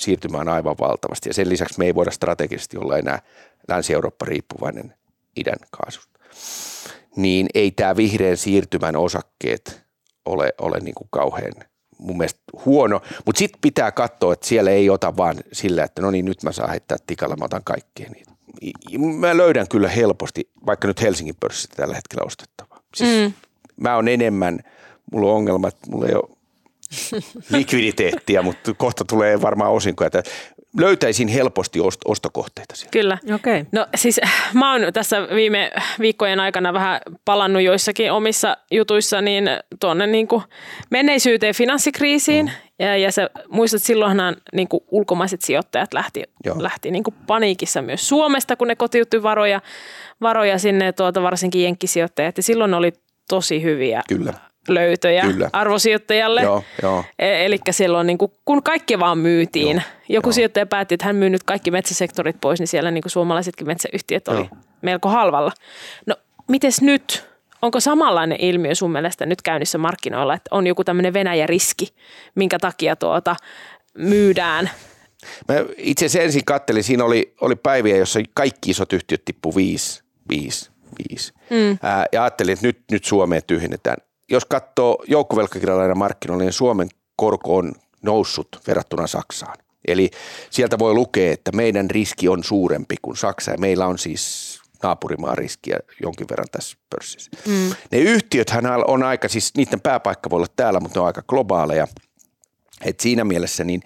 siirtymään 0.00 0.48
aivan 0.48 0.76
valtavasti. 0.80 1.28
Ja 1.28 1.34
sen 1.34 1.48
lisäksi 1.48 1.78
me 1.78 1.84
ei 1.84 1.94
voida 1.94 2.10
strategisesti 2.10 2.76
olla 2.78 2.98
enää 2.98 3.22
Länsi-Eurooppa 3.68 4.24
riippuvainen 4.24 4.94
idän 5.36 5.58
kaasusta. 5.70 6.18
Niin 7.16 7.46
ei 7.54 7.70
tämä 7.70 7.96
vihreän 7.96 8.36
siirtymän 8.36 8.96
osakkeet 8.96 9.82
ole, 10.24 10.52
ole 10.60 10.80
niin 10.80 10.94
kuin 10.94 11.08
kauhean 11.10 11.52
mun 11.98 12.16
mielestä 12.16 12.40
huono, 12.64 13.00
mutta 13.26 13.38
sitten 13.38 13.60
pitää 13.60 13.92
katsoa, 13.92 14.32
että 14.32 14.46
siellä 14.46 14.70
ei 14.70 14.90
ota 14.90 15.16
vaan 15.16 15.36
sillä, 15.52 15.84
että 15.84 16.02
no 16.02 16.10
niin 16.10 16.24
nyt 16.24 16.42
mä 16.42 16.52
saan 16.52 16.70
heittää 16.70 16.98
tikalla, 17.06 17.36
mä 17.36 17.44
otan 17.44 17.64
kaikkea 17.64 18.10
niitä. 18.10 18.32
Mä 19.18 19.36
löydän 19.36 19.68
kyllä 19.68 19.88
helposti, 19.88 20.50
vaikka 20.66 20.88
nyt 20.88 21.02
Helsingin 21.02 21.34
pörssissä 21.40 21.68
tällä 21.76 21.94
hetkellä 21.94 22.26
ostettavaa. 22.26 22.80
Siis 22.96 23.28
mm. 23.28 23.32
Mä 23.80 23.96
on 23.96 24.08
enemmän, 24.08 24.58
mulla 25.12 25.30
on 25.30 25.36
ongelma, 25.36 25.68
että 25.68 25.90
mulla 25.90 26.06
ei 26.06 26.14
ole 26.14 26.36
likviditeettiä, 27.56 28.42
mutta 28.42 28.74
kohta 28.74 29.04
tulee 29.04 29.42
varmaan 29.42 29.72
osinkoja. 29.72 30.10
Löytäisin 30.80 31.28
helposti 31.28 31.80
ost- 31.80 32.02
ostokohteita 32.04 32.76
siellä. 32.76 32.90
Kyllä. 32.90 33.18
Okay. 33.34 33.64
No 33.72 33.86
siis 33.94 34.20
mä 34.54 34.72
oon 34.72 34.92
tässä 34.92 35.28
viime 35.34 35.72
viikkojen 36.00 36.40
aikana 36.40 36.72
vähän 36.72 37.00
palannut 37.24 37.62
joissakin 37.62 38.12
omissa 38.12 38.56
jutuissa 38.70 39.20
niin 39.20 39.44
tuonne 39.80 40.06
niin 40.06 40.28
kuin 40.28 40.42
menneisyyteen 40.90 41.54
finanssikriisiin. 41.54 42.46
Mm. 42.46 42.52
Ja, 42.78 42.96
ja 42.96 43.12
sä 43.12 43.30
muistat, 43.48 43.82
silloinhan 43.82 44.36
niin 44.52 44.68
kuin 44.68 44.84
ulkomaiset 44.90 45.42
sijoittajat 45.42 45.92
lähti, 45.94 46.22
lähti 46.58 46.90
niin 46.90 47.04
kuin 47.04 47.14
paniikissa 47.26 47.82
myös 47.82 48.08
Suomesta, 48.08 48.56
kun 48.56 48.68
ne 48.68 48.76
kotiutti 48.76 49.22
varoja, 49.22 49.60
varoja 50.20 50.58
sinne, 50.58 50.92
tuota, 50.92 51.22
varsinkin 51.22 51.62
jenkkisijoittajat. 51.62 52.36
Ja 52.36 52.42
silloin 52.42 52.74
oli 52.74 52.92
tosi 53.28 53.62
hyviä 53.62 54.02
Kyllä 54.08 54.51
löytöjä 54.68 55.22
Kyllä. 55.22 55.50
arvosijoittajalle. 55.52 56.42
Joo, 56.42 56.64
joo. 56.82 57.04
E- 57.18 57.46
Eli 57.46 57.58
silloin 57.70 58.06
niin 58.06 58.18
kuin, 58.18 58.32
kun 58.44 58.62
kaikki 58.62 58.98
vaan 58.98 59.18
myytiin, 59.18 59.76
joo, 59.76 59.84
joku 60.08 60.28
joo. 60.28 60.32
sijoittaja 60.32 60.66
päätti, 60.66 60.94
että 60.94 61.06
hän 61.06 61.16
myy 61.16 61.30
nyt 61.30 61.42
kaikki 61.42 61.70
metsäsektorit 61.70 62.36
pois, 62.40 62.60
niin 62.60 62.68
siellä 62.68 62.90
niin 62.90 63.02
kuin 63.02 63.12
suomalaisetkin 63.12 63.66
metsäyhtiöt 63.66 64.28
oli 64.28 64.38
joo. 64.38 64.48
melko 64.82 65.08
halvalla. 65.08 65.52
No, 66.06 66.16
mites 66.48 66.82
nyt? 66.82 67.32
Onko 67.62 67.80
samanlainen 67.80 68.40
ilmiö 68.40 68.74
sun 68.74 68.92
mielestä 68.92 69.26
nyt 69.26 69.42
käynnissä 69.42 69.78
markkinoilla, 69.78 70.34
että 70.34 70.48
on 70.50 70.66
joku 70.66 70.84
tämmöinen 70.84 71.14
Venäjä-riski, 71.14 71.88
minkä 72.34 72.58
takia 72.58 72.96
tuota 72.96 73.36
myydään 73.98 74.70
Mä 75.48 75.54
itse 75.76 76.06
asiassa 76.06 76.24
ensin 76.24 76.44
kattelin, 76.44 76.84
siinä 76.84 77.04
oli, 77.04 77.34
oli 77.40 77.56
päiviä, 77.56 77.96
jossa 77.96 78.20
kaikki 78.34 78.70
isot 78.70 78.92
yhtiöt 78.92 79.24
tippu 79.24 79.54
5, 79.54 80.02
5, 80.28 80.70
5. 81.10 81.32
Mm. 81.50 81.78
Ää, 81.82 82.06
ja 82.12 82.22
ajattelin, 82.22 82.52
että 82.52 82.66
nyt, 82.66 82.78
nyt 82.90 83.04
Suomeen 83.04 83.42
tyhjennetään 83.46 83.96
jos 84.32 84.44
katsoo 84.44 85.04
joukkovelkakirjalainen 85.08 85.98
markkinoilla, 85.98 86.44
niin 86.44 86.52
Suomen 86.52 86.88
korko 87.16 87.56
on 87.56 87.72
noussut 88.02 88.48
verrattuna 88.66 89.06
Saksaan. 89.06 89.56
Eli 89.88 90.10
sieltä 90.50 90.78
voi 90.78 90.94
lukea, 90.94 91.32
että 91.32 91.52
meidän 91.52 91.90
riski 91.90 92.28
on 92.28 92.44
suurempi 92.44 92.96
kuin 93.02 93.16
Saksa 93.16 93.50
ja 93.50 93.58
meillä 93.58 93.86
on 93.86 93.98
siis 93.98 94.58
naapurimaan 94.82 95.38
riskiä 95.38 95.78
jonkin 96.02 96.26
verran 96.30 96.48
tässä 96.52 96.76
pörssissä. 96.90 97.30
Mm. 97.46 97.74
Ne 97.92 97.98
yhtiöthän 97.98 98.64
on 98.86 99.02
aika, 99.02 99.28
siis 99.28 99.52
niiden 99.56 99.80
pääpaikka 99.80 100.30
voi 100.30 100.36
olla 100.36 100.46
täällä, 100.56 100.80
mutta 100.80 100.98
ne 100.98 101.00
on 101.00 101.06
aika 101.06 101.22
globaaleja. 101.28 101.86
Et 102.84 103.00
siinä 103.00 103.24
mielessä 103.24 103.64
niin 103.64 103.82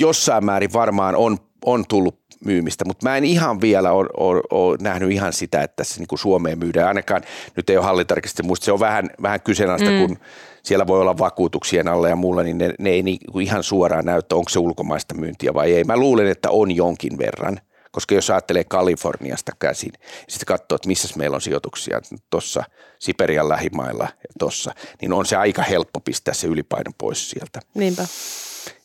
jossain 0.00 0.44
määrin 0.44 0.72
varmaan 0.72 1.16
on, 1.16 1.38
on 1.64 1.84
tullut 1.88 2.21
myymistä, 2.44 2.84
mutta 2.84 3.08
mä 3.08 3.16
en 3.16 3.24
ihan 3.24 3.60
vielä 3.60 3.92
ole, 3.92 4.78
nähnyt 4.80 5.10
ihan 5.10 5.32
sitä, 5.32 5.62
että 5.62 5.76
tässä 5.76 6.00
niin 6.00 6.18
Suomeen 6.18 6.58
myydään. 6.58 6.88
Ainakaan 6.88 7.22
nyt 7.56 7.70
ei 7.70 7.76
ole 7.76 7.84
hallintarkisesti, 7.84 8.42
muista 8.42 8.64
se 8.64 8.72
on 8.72 8.80
vähän, 8.80 9.10
vähän 9.22 9.40
kyseenalaista, 9.40 9.90
mm. 9.90 9.98
kun 9.98 10.18
siellä 10.62 10.86
voi 10.86 11.00
olla 11.00 11.18
vakuutuksien 11.18 11.88
alla 11.88 12.08
ja 12.08 12.16
muulla, 12.16 12.42
niin 12.42 12.58
ne, 12.58 12.74
ne 12.78 12.90
ei 12.90 13.02
niin 13.02 13.40
ihan 13.40 13.62
suoraan 13.62 14.04
näyttää, 14.04 14.38
onko 14.38 14.48
se 14.48 14.58
ulkomaista 14.58 15.14
myyntiä 15.14 15.54
vai 15.54 15.72
ei. 15.72 15.84
Mä 15.84 15.96
luulen, 15.96 16.26
että 16.26 16.50
on 16.50 16.76
jonkin 16.76 17.18
verran, 17.18 17.60
koska 17.90 18.14
jos 18.14 18.30
ajattelee 18.30 18.64
Kaliforniasta 18.64 19.52
käsin, 19.58 19.92
sitten 20.28 20.46
katsoo, 20.46 20.76
että 20.76 20.88
missä 20.88 21.08
meillä 21.16 21.34
on 21.34 21.40
sijoituksia 21.40 22.00
tuossa 22.30 22.64
Siperian 22.98 23.48
lähimailla 23.48 24.04
ja 24.04 24.32
tuossa, 24.38 24.74
niin 25.00 25.12
on 25.12 25.26
se 25.26 25.36
aika 25.36 25.62
helppo 25.62 26.00
pistää 26.00 26.34
se 26.34 26.46
ylipaino 26.46 26.90
pois 26.98 27.30
sieltä. 27.30 27.60
Niinpä. 27.74 28.06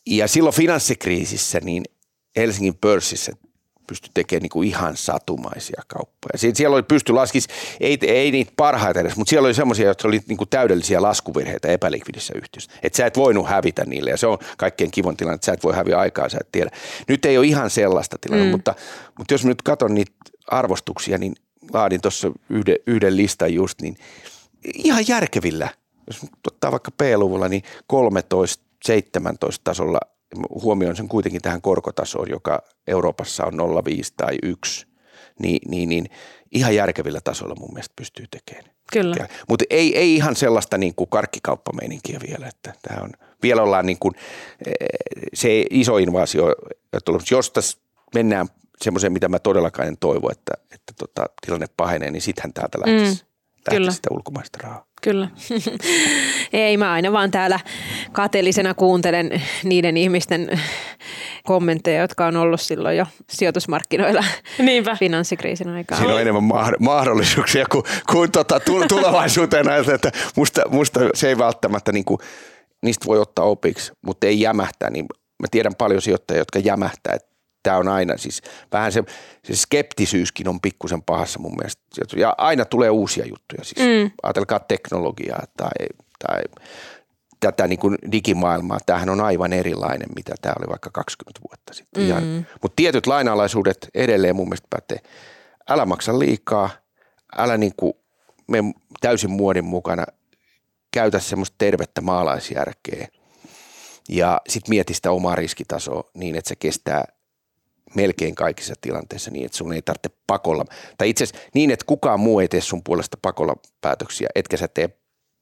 Ja 0.06 0.28
silloin 0.28 0.54
finanssikriisissä, 0.54 1.60
niin 1.62 1.82
Helsingin 2.36 2.74
pörssissä 2.80 3.32
pysty 3.88 4.10
tekemään 4.14 4.42
niin 4.42 4.50
kuin 4.50 4.68
ihan 4.68 4.96
satumaisia 4.96 5.82
kauppoja. 5.86 6.54
Siellä 6.54 6.74
oli 6.74 6.82
pysty 6.82 7.12
laskis, 7.12 7.48
ei, 7.80 7.98
ei 8.02 8.30
niitä 8.30 8.52
parhaita 8.56 9.00
edes, 9.00 9.16
mutta 9.16 9.30
siellä 9.30 9.46
oli 9.46 9.54
semmoisia, 9.54 9.86
jotka 9.86 10.08
oli 10.08 10.20
niin 10.28 10.36
kuin 10.36 10.48
täydellisiä 10.48 11.02
laskuvirheitä 11.02 11.68
epälikvidissä 11.68 12.34
yhtiössä. 12.36 12.70
Että 12.82 12.96
sä 12.96 13.06
et 13.06 13.16
voinut 13.16 13.48
hävitä 13.48 13.84
niille 13.84 14.10
ja 14.10 14.16
se 14.16 14.26
on 14.26 14.38
kaikkein 14.58 14.90
kivon 14.90 15.16
tilanne, 15.16 15.34
että 15.34 15.46
sä 15.46 15.52
et 15.52 15.64
voi 15.64 15.74
häviä 15.74 15.98
aikaa, 15.98 16.28
sä 16.28 16.38
et 16.40 16.52
tiedä. 16.52 16.70
Nyt 17.08 17.24
ei 17.24 17.38
ole 17.38 17.46
ihan 17.46 17.70
sellaista 17.70 18.16
tilannetta, 18.20 18.48
mm. 18.48 18.52
mutta, 18.52 18.74
mutta 19.18 19.34
jos 19.34 19.44
mä 19.44 19.48
nyt 19.48 19.62
katson 19.62 19.94
niitä 19.94 20.12
arvostuksia, 20.46 21.18
niin 21.18 21.34
laadin 21.72 22.00
tuossa 22.00 22.30
yhden, 22.50 22.76
yhden 22.86 23.16
listan 23.16 23.54
just, 23.54 23.80
niin 23.80 23.96
ihan 24.74 25.04
järkevillä, 25.08 25.68
jos 26.06 26.20
ottaa 26.46 26.70
vaikka 26.70 26.90
P-luvulla, 26.90 27.48
niin 27.48 27.62
13-17 27.92 28.88
tasolla– 29.64 30.00
huomioon 30.62 30.96
sen 30.96 31.08
kuitenkin 31.08 31.42
tähän 31.42 31.62
korkotasoon, 31.62 32.30
joka 32.30 32.62
Euroopassa 32.86 33.44
on 33.44 33.52
0,5 33.52 33.58
tai 34.16 34.38
1, 34.42 34.86
niin, 35.38 35.58
niin, 35.70 35.88
niin 35.88 36.10
ihan 36.52 36.74
järkevillä 36.74 37.20
tasolla 37.24 37.54
mun 37.54 37.72
mielestä 37.72 37.92
pystyy 37.96 38.26
tekemään. 38.30 38.74
Kyllä. 38.92 39.28
Mutta 39.48 39.64
ei, 39.70 39.98
ei 39.98 40.14
ihan 40.14 40.36
sellaista 40.36 40.78
niin 40.78 40.94
kuin 40.94 41.10
karkkikauppameininkiä 41.10 42.18
vielä, 42.28 42.46
että 42.46 42.72
tämä 42.82 43.02
on, 43.02 43.10
vielä 43.42 43.62
ollaan 43.62 43.86
niin 43.86 43.98
kuin, 44.00 44.14
eh, 44.66 44.88
se 45.34 45.64
iso 45.70 45.98
invaasio, 45.98 46.54
jos 47.30 47.50
tässä 47.50 47.78
mennään 48.14 48.46
semmoiseen, 48.84 49.12
mitä 49.12 49.28
mä 49.28 49.38
todellakaan 49.38 49.88
en 49.88 49.96
toivo, 50.00 50.30
että, 50.30 50.52
että 50.70 50.92
tota, 50.98 51.26
tilanne 51.46 51.66
pahenee, 51.76 52.10
niin 52.10 52.22
sittenhän 52.22 52.52
täältä 52.52 52.78
lähtisi, 52.78 53.22
mm, 53.22 53.27
lähtisi 53.70 53.96
sitä 53.96 54.08
ulkomaista 54.12 54.58
rahaa. 54.62 54.88
Kyllä. 55.02 55.28
Ei, 56.52 56.76
mä 56.76 56.92
aina 56.92 57.12
vaan 57.12 57.30
täällä 57.30 57.60
kateellisena 58.12 58.74
kuuntelen 58.74 59.42
niiden 59.64 59.96
ihmisten 59.96 60.60
kommentteja, 61.44 62.00
jotka 62.00 62.26
on 62.26 62.36
ollut 62.36 62.60
silloin 62.60 62.96
jo 62.96 63.06
sijoitusmarkkinoilla 63.30 64.24
Niinpä. 64.58 64.96
finanssikriisin 64.96 65.68
aikaa. 65.68 65.98
Siinä 65.98 66.14
on 66.14 66.20
enemmän 66.20 66.50
mahdollisuuksia 66.78 67.66
kuin, 67.70 67.84
kuin 68.12 68.32
tuota, 68.32 68.60
tulevaisuuteen 68.88 69.68
ajatella, 69.68 69.94
että 69.94 70.12
musta, 70.36 70.62
musta 70.68 71.00
se 71.14 71.28
ei 71.28 71.38
välttämättä, 71.38 71.92
niin 71.92 72.04
kuin, 72.04 72.18
niistä 72.82 73.06
voi 73.06 73.18
ottaa 73.18 73.44
opiksi, 73.44 73.92
mutta 74.02 74.26
ei 74.26 74.40
jämähtää. 74.40 74.90
Niin 74.90 75.06
mä 75.42 75.46
tiedän 75.50 75.74
paljon 75.78 76.02
sijoittajia, 76.02 76.40
jotka 76.40 76.58
jämähtää, 76.58 77.14
että 77.14 77.27
tämä 77.62 77.76
on 77.76 77.88
aina 77.88 78.16
siis 78.16 78.42
vähän 78.72 78.92
se, 78.92 79.04
se 79.44 79.56
skeptisyyskin 79.56 80.48
on 80.48 80.60
pikkusen 80.60 81.02
pahassa 81.02 81.38
mun 81.38 81.56
mielestä. 81.56 81.82
Ja 82.16 82.34
aina 82.38 82.64
tulee 82.64 82.90
uusia 82.90 83.26
juttuja 83.26 83.64
siis. 83.64 83.86
Mm. 83.86 84.10
Ajatelkaa 84.22 84.60
teknologiaa 84.60 85.42
tai, 85.56 85.86
tai 86.26 86.42
tätä 87.40 87.66
niin 87.66 87.78
kuin 87.78 87.98
digimaailmaa. 88.12 88.78
Tämähän 88.86 89.08
on 89.08 89.20
aivan 89.20 89.52
erilainen, 89.52 90.08
mitä 90.16 90.34
tämä 90.42 90.54
oli 90.58 90.68
vaikka 90.68 90.90
20 90.92 91.40
vuotta 91.50 91.74
sitten. 91.74 92.24
Mm. 92.24 92.44
Mutta 92.62 92.76
tietyt 92.76 93.06
lainalaisuudet 93.06 93.88
edelleen 93.94 94.36
mun 94.36 94.48
mielestä 94.48 94.68
pätee. 94.70 94.98
Älä 95.70 95.86
maksa 95.86 96.18
liikaa, 96.18 96.70
älä 97.36 97.56
niin 97.56 97.72
kuin 97.76 97.92
mene 98.48 98.72
täysin 99.00 99.30
muodin 99.30 99.64
mukana, 99.64 100.06
käytä 100.90 101.18
semmoista 101.18 101.54
tervettä 101.58 102.00
maalaisjärkeä 102.00 103.08
ja 104.08 104.40
sitten 104.48 104.70
mieti 104.70 104.94
sitä 104.94 105.10
omaa 105.10 105.34
riskitasoa 105.34 106.10
niin, 106.14 106.36
että 106.36 106.48
se 106.48 106.56
kestää 106.56 107.04
melkein 107.94 108.34
kaikissa 108.34 108.74
tilanteissa 108.80 109.30
niin, 109.30 109.46
että 109.46 109.58
sun 109.58 109.72
ei 109.72 109.82
tarvitse 109.82 110.10
pakolla, 110.26 110.64
tai 110.98 111.08
itse 111.08 111.24
asiassa 111.24 111.48
niin, 111.54 111.70
että 111.70 111.84
kukaan 111.86 112.20
muu 112.20 112.40
ei 112.40 112.48
tee 112.48 112.60
sun 112.60 112.82
puolesta 112.84 113.18
pakolla 113.22 113.54
päätöksiä, 113.80 114.28
etkä 114.34 114.56
sä 114.56 114.68
tee 114.68 114.90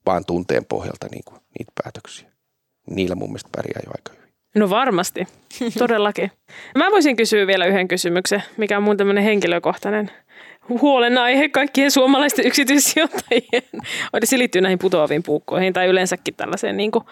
vaan 0.05 0.25
tunteen 0.25 0.65
pohjalta 0.65 1.07
niin 1.11 1.23
kuin 1.25 1.41
niitä 1.59 1.71
päätöksiä. 1.83 2.29
Niillä 2.89 3.15
mun 3.15 3.29
mielestä 3.29 3.49
pärjää 3.55 3.81
jo 3.85 3.91
aika 3.91 4.11
hyvin. 4.11 4.33
No 4.55 4.69
varmasti, 4.69 5.27
todellakin. 5.79 6.31
Mä 6.75 6.91
voisin 6.91 7.15
kysyä 7.15 7.47
vielä 7.47 7.65
yhden 7.65 7.87
kysymyksen, 7.87 8.43
mikä 8.57 8.77
on 8.77 8.83
mun 8.83 8.97
tämmöinen 8.97 9.23
henkilökohtainen 9.23 10.11
huolenaihe 10.69 11.49
kaikkien 11.49 11.91
suomalaisten 11.91 12.47
yksityissijoittajien. 12.47 13.63
Se 14.23 14.37
liittyy 14.37 14.61
näihin 14.61 14.79
putoaviin 14.79 15.23
puukkoihin 15.23 15.73
tai 15.73 15.87
yleensäkin 15.87 16.35
tällaiseen 16.35 16.77
niin 16.77 16.91
kuin 16.91 17.05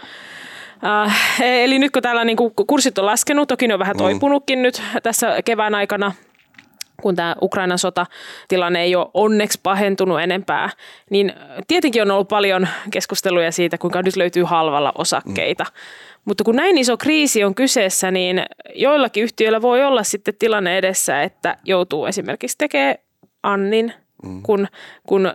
Äh, 0.86 1.42
eli 1.42 1.80
nyt 1.80 1.92
kun 1.92 2.02
täällä 2.02 2.26
niin 2.26 2.38
kuin 2.38 2.54
kurssit 2.68 2.98
on 2.98 3.06
laskenut, 3.06 3.48
toki 3.48 3.68
ne 3.68 3.74
on 3.74 3.80
vähän 3.80 3.96
mm. 3.96 3.98
toipunutkin 3.98 4.60
mm. 4.60 4.64
nyt 4.64 4.82
tässä 5.04 5.42
kevään 5.46 5.76
aikana, 5.76 6.12
kun 7.02 7.16
tämä 7.16 7.36
Ukrainan 7.42 7.80
sotatilanne 7.80 8.82
ei 8.82 8.96
ole 8.96 9.08
onneksi 9.14 9.60
pahentunut 9.64 10.22
enempää, 10.22 10.70
niin 11.10 11.34
tietenkin 11.68 12.02
on 12.02 12.12
ollut 12.12 12.28
paljon 12.28 12.68
keskusteluja 12.92 13.52
siitä, 13.52 13.78
kuinka 13.78 14.02
nyt 14.02 14.16
löytyy 14.16 14.44
halvalla 14.44 14.92
osakkeita. 14.98 15.64
Mm. 15.64 15.70
Mutta 16.26 16.44
kun 16.44 16.56
näin 16.56 16.78
iso 16.78 16.98
kriisi 16.98 17.44
on 17.44 17.56
kyseessä, 17.56 18.12
niin 18.12 18.46
joillakin 18.76 19.24
yhtiöillä 19.24 19.62
voi 19.62 19.84
olla 19.84 20.04
sitten 20.04 20.34
tilanne 20.40 20.78
edessä, 20.78 21.24
että 21.24 21.58
joutuu 21.64 22.06
esimerkiksi 22.06 22.58
tekemään 22.58 22.96
Annin, 23.44 23.94
mm. 24.24 24.42
kun, 24.42 24.68
kun 25.08 25.34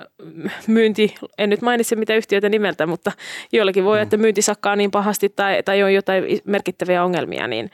myynti, 0.67 1.15
en 1.39 1.51
nyt 1.51 1.63
mainitse 1.63 1.97
mitä 1.97 2.15
yhtiöitä 2.15 2.49
nimeltä, 2.49 2.87
mutta 2.87 3.13
joillakin 3.53 3.85
voi, 3.85 3.99
mm. 3.99 4.03
että 4.03 4.17
myynti 4.17 4.43
sakkaa 4.43 4.77
niin 4.77 4.91
pahasti 4.91 5.29
tai, 5.29 5.63
tai 5.63 5.83
on 5.83 5.95
jotain 5.95 6.25
merkittäviä 6.45 7.05
ongelmia, 7.05 7.49
niin 7.49 7.71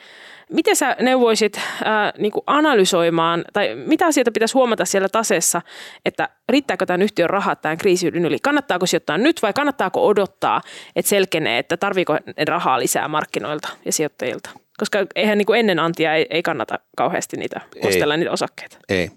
Miten 0.53 0.77
sä 0.77 0.97
neuvoisit 1.01 1.61
ää, 1.85 2.12
niin 2.19 2.33
kuin 2.33 2.42
analysoimaan, 2.47 3.45
tai 3.53 3.75
mitä 3.75 4.07
asioita 4.07 4.31
pitäisi 4.31 4.55
huomata 4.55 4.85
siellä 4.85 5.09
taseessa, 5.09 5.62
että 6.05 6.29
riittääkö 6.49 6.87
tämän 6.87 7.03
yhtiön 7.03 7.31
rahat 7.31 7.61
tämän 7.61 7.79
kriisin 7.79 8.14
yli? 8.14 8.38
Kannattaako 8.42 8.87
sijoittaa 8.87 9.19
nyt 9.19 9.42
vai 9.42 9.53
kannattaako 9.53 10.07
odottaa, 10.07 10.61
että 10.97 11.09
selkenee, 11.09 11.59
että 11.59 11.77
tarviiko 11.77 12.19
rahaa 12.49 12.79
lisää 12.79 13.09
markkinoilta 13.09 13.69
ja 13.85 13.92
sijoittajilta? 13.92 14.51
Koska 14.79 15.07
eihän 15.14 15.38
niin 15.38 15.47
kuin 15.47 15.61
ennen 15.61 15.79
antia 15.79 16.14
ei, 16.14 16.27
ei 16.31 16.42
kannata 16.42 16.79
kauheasti 16.97 17.37
niitä 17.37 17.61
ostella 17.85 18.14
ei. 18.14 18.19
niitä 18.19 18.33
osakkeita. 18.33 18.79
Ei. 18.88 19.11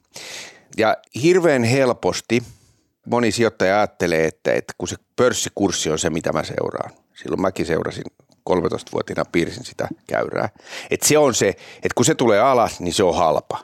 Ja 0.78 0.98
hirveän 1.24 1.64
helposti 1.64 2.44
moni 3.06 3.32
sijoittaja 3.32 3.78
ajattelee, 3.78 4.26
että, 4.26 4.54
että 4.54 4.74
kun 4.78 4.88
se 4.88 4.96
pörssikurssi 5.16 5.90
on 5.90 6.00
se, 6.00 6.10
mitä 6.10 6.34
mä 6.34 6.44
seuraan. 6.44 6.92
Silloin 7.16 7.42
mäkin 7.42 7.66
seurasin 7.66 8.04
13-vuotiaana 8.50 9.30
piirsin 9.32 9.66
sitä 9.66 9.88
käyrää. 10.08 10.50
Et 10.90 11.02
se 11.02 11.18
on 11.18 11.34
se, 11.34 11.48
että 11.76 11.96
kun 11.96 12.06
se 12.06 12.16
tulee 12.16 12.40
alas, 12.40 12.80
niin 12.80 12.94
se 12.94 13.04
on 13.04 13.16
halpa. 13.16 13.60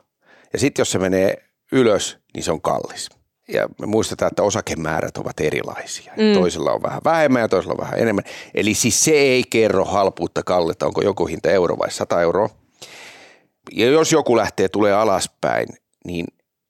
Ja 0.54 0.60
sitten 0.60 0.82
jos 0.82 0.91
se 0.91 1.00
menee 1.00 1.38
ylös, 1.72 2.18
niin 2.34 2.44
se 2.44 2.52
on 2.52 2.62
kallis. 2.62 3.10
Ja 3.48 3.70
me 3.80 3.86
muistetaan, 3.86 4.32
että 4.32 4.44
osakemäärät 4.44 5.18
ovat 5.18 5.39
erilaisia. 5.39 6.13
Mm. 6.18 6.34
Toisella 6.34 6.72
on 6.72 6.84
vähän 6.84 7.02
vähemmän 7.04 7.41
ja 7.41 7.48
toisella 7.48 7.74
on 7.74 7.86
vähän 7.86 8.00
enemmän. 8.00 8.24
Eli 8.54 8.74
siis 8.74 9.04
se 9.04 9.12
ei 9.12 9.44
kerro 9.50 9.86
halpuutta 9.86 10.44
kalletta, 10.44 10.86
onko 10.86 11.02
joku 11.02 11.26
hinta 11.26 11.52
euro 11.52 11.78
vai 11.78 11.91
100 11.91 12.22
euroa. 12.22 12.50
Ja 13.72 13.86
jos 13.86 14.12
joku 14.12 14.38
lähtee, 14.38 14.70
tulee 14.70 14.94
alaspäin, 14.94 15.68
niin 16.06 16.26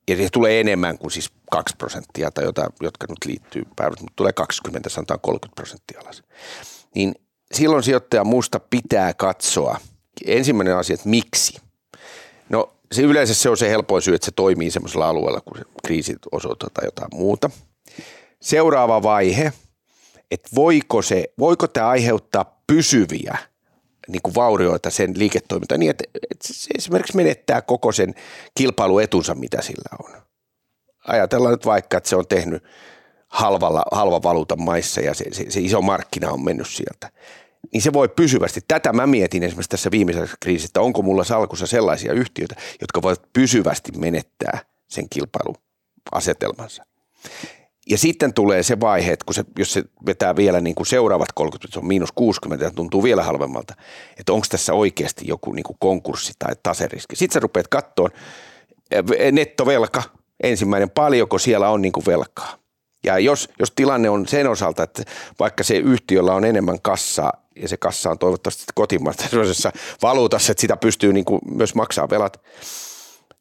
ja 0.07 0.17
se 0.17 0.27
tulee 0.31 0.59
enemmän 0.59 0.97
kuin 0.97 1.11
siis 1.11 1.31
2 1.51 1.75
prosenttia 1.77 2.31
tai 2.31 2.43
jota, 2.43 2.69
jotka 2.81 3.07
nyt 3.09 3.25
liittyy 3.25 3.63
päivät, 3.75 3.99
mutta 3.99 4.13
tulee 4.15 4.33
20, 4.33 4.89
sanotaan 4.89 5.19
30 5.19 5.55
prosenttia 5.55 5.99
alas. 6.03 6.23
Niin 6.95 7.15
silloin 7.53 7.83
sijoittaja 7.83 8.23
musta 8.23 8.59
pitää 8.59 9.13
katsoa 9.13 9.79
ensimmäinen 10.25 10.77
asia, 10.77 10.93
että 10.93 11.09
miksi. 11.09 11.61
No 12.49 12.73
se 12.91 13.01
yleensä 13.01 13.33
se 13.33 13.49
on 13.49 13.57
se 13.57 13.69
helpoin 13.69 14.01
syy, 14.01 14.15
että 14.15 14.25
se 14.25 14.31
toimii 14.31 14.71
semmoisella 14.71 15.09
alueella, 15.09 15.41
kun 15.41 15.57
kriisit 15.85 16.17
osoittaa 16.31 16.69
tai 16.73 16.85
jotain 16.85 17.09
muuta. 17.13 17.49
Seuraava 18.41 19.03
vaihe, 19.03 19.53
että 20.31 20.49
voiko, 20.55 21.01
se, 21.01 21.25
voiko 21.39 21.67
tämä 21.67 21.87
aiheuttaa 21.87 22.61
pysyviä 22.67 23.37
niin 24.07 24.21
kuin 24.21 24.35
vaurioita 24.35 24.89
sen 24.89 25.13
liiketoimintaan 25.19 25.79
niin, 25.79 25.89
että, 25.89 26.03
että 26.31 26.47
se 26.47 26.69
esimerkiksi 26.77 27.15
menettää 27.15 27.61
koko 27.61 27.91
sen 27.91 28.15
kilpailuetunsa, 28.55 29.35
mitä 29.35 29.61
sillä 29.61 29.89
on. 30.03 30.21
Ajatellaan 31.07 31.51
nyt 31.53 31.65
vaikka, 31.65 31.97
että 31.97 32.09
se 32.09 32.15
on 32.15 32.27
tehnyt 32.27 32.63
halvalla, 33.27 33.83
halva 33.91 34.23
valuutan 34.23 34.61
maissa 34.61 35.01
ja 35.01 35.13
se, 35.13 35.25
se, 35.31 35.45
se 35.49 35.59
iso 35.59 35.81
markkina 35.81 36.31
on 36.31 36.43
mennyt 36.43 36.67
sieltä 36.67 37.11
niin 37.73 37.81
se 37.81 37.93
voi 37.93 38.09
pysyvästi. 38.09 38.61
Tätä 38.67 38.93
mä 38.93 39.07
mietin 39.07 39.43
esimerkiksi 39.43 39.69
tässä 39.69 39.91
viimeisessä 39.91 40.37
kriisissä, 40.39 40.69
että 40.69 40.81
onko 40.81 41.01
mulla 41.01 41.23
salkussa 41.23 41.67
sellaisia 41.67 42.13
yhtiöitä, 42.13 42.55
jotka 42.81 43.01
voivat 43.01 43.33
pysyvästi 43.33 43.91
menettää 43.97 44.59
sen 44.87 45.05
kilpailuasetelmansa. 45.09 46.85
Ja 47.89 47.97
sitten 47.97 48.33
tulee 48.33 48.63
se 48.63 48.79
vaihe, 48.79 49.11
että 49.11 49.25
kun 49.25 49.33
se, 49.33 49.43
jos 49.59 49.73
se 49.73 49.83
vetää 50.05 50.35
vielä 50.35 50.61
niin 50.61 50.75
kuin 50.75 50.87
seuraavat 50.87 51.31
30, 51.35 51.73
se 51.73 51.79
on 51.79 51.87
miinus 51.87 52.11
60 52.11 52.65
ja 52.65 52.71
tuntuu 52.71 53.03
vielä 53.03 53.23
halvemmalta, 53.23 53.73
että 54.17 54.33
onko 54.33 54.47
tässä 54.49 54.73
oikeasti 54.73 55.27
joku 55.27 55.53
niin 55.53 55.63
kuin 55.63 55.77
konkurssi 55.79 56.33
tai 56.39 56.55
taseriski. 56.63 57.15
Sitten 57.15 57.33
sä 57.33 57.39
rupeat 57.39 57.67
kattoon 57.67 58.09
eh, 58.91 59.31
nettovelka, 59.31 60.03
ensimmäinen, 60.43 60.89
paljonko 60.89 61.37
siellä 61.37 61.69
on 61.69 61.81
niin 61.81 61.91
kuin 61.91 62.05
velkaa. 62.05 62.57
Ja 63.03 63.19
jos, 63.19 63.49
jos 63.59 63.71
tilanne 63.75 64.09
on 64.09 64.27
sen 64.27 64.47
osalta, 64.49 64.83
että 64.83 65.03
vaikka 65.39 65.63
se 65.63 65.77
yhtiöllä 65.77 66.33
on 66.33 66.45
enemmän 66.45 66.81
kassaa 66.81 67.33
ja 67.55 67.67
se 67.67 67.77
kassa 67.77 68.09
on 68.09 68.19
toivottavasti 68.19 68.63
kotimaassa 68.75 69.71
valuutassa, 70.01 70.51
että 70.51 70.61
sitä 70.61 70.77
pystyy 70.77 71.13
niin 71.13 71.25
kuin 71.25 71.41
myös 71.51 71.75
maksaa 71.75 72.09
velat. 72.09 72.41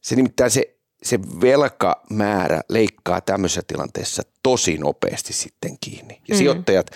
Se 0.00 0.16
nimittäin 0.16 0.50
se, 0.50 0.76
se 1.02 1.20
velkamäärä 1.40 2.61
leikkaa 2.68 3.20
tämmöisessä 3.20 3.62
tilanteessa 3.66 4.22
tosi 4.44 4.78
nopeasti 4.78 5.33
sitten 5.33 5.76
kiinni. 5.80 6.20
Ja 6.28 6.35
mm. 6.35 6.38
sijoittajat 6.38 6.90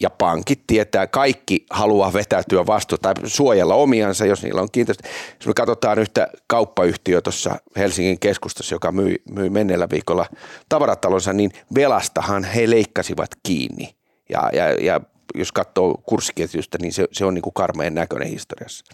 ja 0.00 0.10
pankit 0.10 0.60
tietää, 0.66 1.06
kaikki 1.06 1.66
haluaa 1.70 2.12
vetäytyä 2.12 2.66
vastuuta 2.66 3.14
tai 3.14 3.28
suojella 3.28 3.74
omiansa, 3.74 4.26
jos 4.26 4.42
niillä 4.42 4.60
on 4.60 4.68
kiinteistö. 4.72 5.08
Jos 5.40 5.46
me 5.46 5.54
katsotaan 5.54 5.98
yhtä 5.98 6.28
kauppayhtiöä 6.46 7.20
tuossa 7.20 7.56
Helsingin 7.76 8.20
keskustassa, 8.20 8.74
joka 8.74 8.92
myi, 8.92 9.22
myi 9.30 9.50
menneellä 9.50 9.88
viikolla 9.90 10.26
tavaratalonsa, 10.68 11.32
niin 11.32 11.50
velastahan 11.74 12.44
he 12.44 12.70
leikkasivat 12.70 13.30
kiinni. 13.42 13.96
Ja, 14.28 14.50
ja, 14.52 14.72
ja 14.72 15.00
jos 15.34 15.52
katsoo 15.52 16.02
kurssiketjusta, 16.06 16.78
niin 16.80 16.92
se, 16.92 17.04
se 17.12 17.24
on 17.24 17.34
niin 17.34 17.42
kuin 17.42 17.54
karmeen 17.54 17.94
näköinen 17.94 18.28
historiassa. 18.28 18.84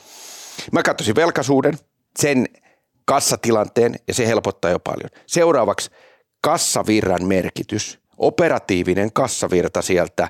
Mä 0.73 0.83
katsoisin 0.83 1.17
velkaisuuden, 1.17 1.79
sen 2.19 2.47
kassatilanteen 3.05 3.95
ja 4.09 4.15
se 4.15 4.27
helpottaa 4.27 4.71
jo 4.71 4.79
paljon. 4.79 5.11
Seuraavaksi 5.27 5.91
kassavirran 6.42 7.24
merkitys, 7.24 7.98
operatiivinen 8.18 9.12
kassavirta 9.12 9.83
sieltä 9.83 10.28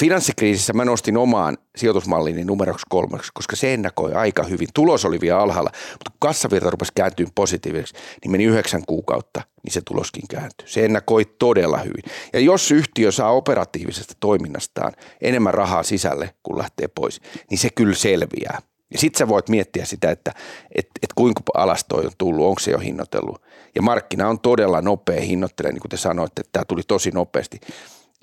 Finanssikriisissä 0.00 0.72
mä 0.72 0.84
nostin 0.84 1.16
omaan 1.16 1.58
sijoitusmallini 1.76 2.44
numeroksi 2.44 2.86
kolmeksi, 2.88 3.30
koska 3.34 3.56
se 3.56 3.74
ennakoi 3.74 4.14
aika 4.14 4.42
hyvin. 4.42 4.68
Tulos 4.74 5.04
oli 5.04 5.20
vielä 5.20 5.38
alhaalla, 5.38 5.70
mutta 5.92 6.10
kun 6.10 6.16
kassavirta 6.18 6.70
rupesi 6.70 6.92
kääntyä 6.94 7.26
positiiviseksi, 7.34 7.94
niin 8.22 8.30
meni 8.30 8.44
yhdeksän 8.44 8.82
kuukautta, 8.86 9.42
niin 9.62 9.72
se 9.72 9.80
tuloskin 9.80 10.28
kääntyi. 10.28 10.68
Se 10.68 10.84
ennakoi 10.84 11.24
todella 11.24 11.78
hyvin. 11.78 12.02
Ja 12.32 12.40
jos 12.40 12.70
yhtiö 12.70 13.12
saa 13.12 13.32
operatiivisesta 13.32 14.14
toiminnastaan 14.20 14.92
enemmän 15.20 15.54
rahaa 15.54 15.82
sisälle, 15.82 16.34
kun 16.42 16.58
lähtee 16.58 16.88
pois, 16.88 17.20
niin 17.50 17.58
se 17.58 17.70
kyllä 17.70 17.94
selviää. 17.94 18.62
Ja 18.92 18.98
sitten 18.98 19.18
sä 19.18 19.28
voit 19.28 19.48
miettiä 19.48 19.84
sitä, 19.84 20.10
että 20.10 20.32
et, 20.74 20.86
et 21.02 21.12
kuinka 21.14 21.42
alas 21.54 21.84
toi 21.88 22.04
on 22.04 22.12
tullut, 22.18 22.46
onko 22.46 22.60
se 22.60 22.70
jo 22.70 22.78
hinnoitellut. 22.78 23.42
Ja 23.76 23.82
markkina 23.82 24.28
on 24.28 24.40
todella 24.40 24.80
nopea 24.80 25.20
hinnoittelee, 25.20 25.72
niin 25.72 25.80
kuin 25.80 25.90
te 25.90 25.96
sanoitte, 25.96 26.40
että 26.40 26.52
tämä 26.52 26.64
tuli 26.64 26.82
tosi 26.88 27.10
nopeasti. 27.10 27.60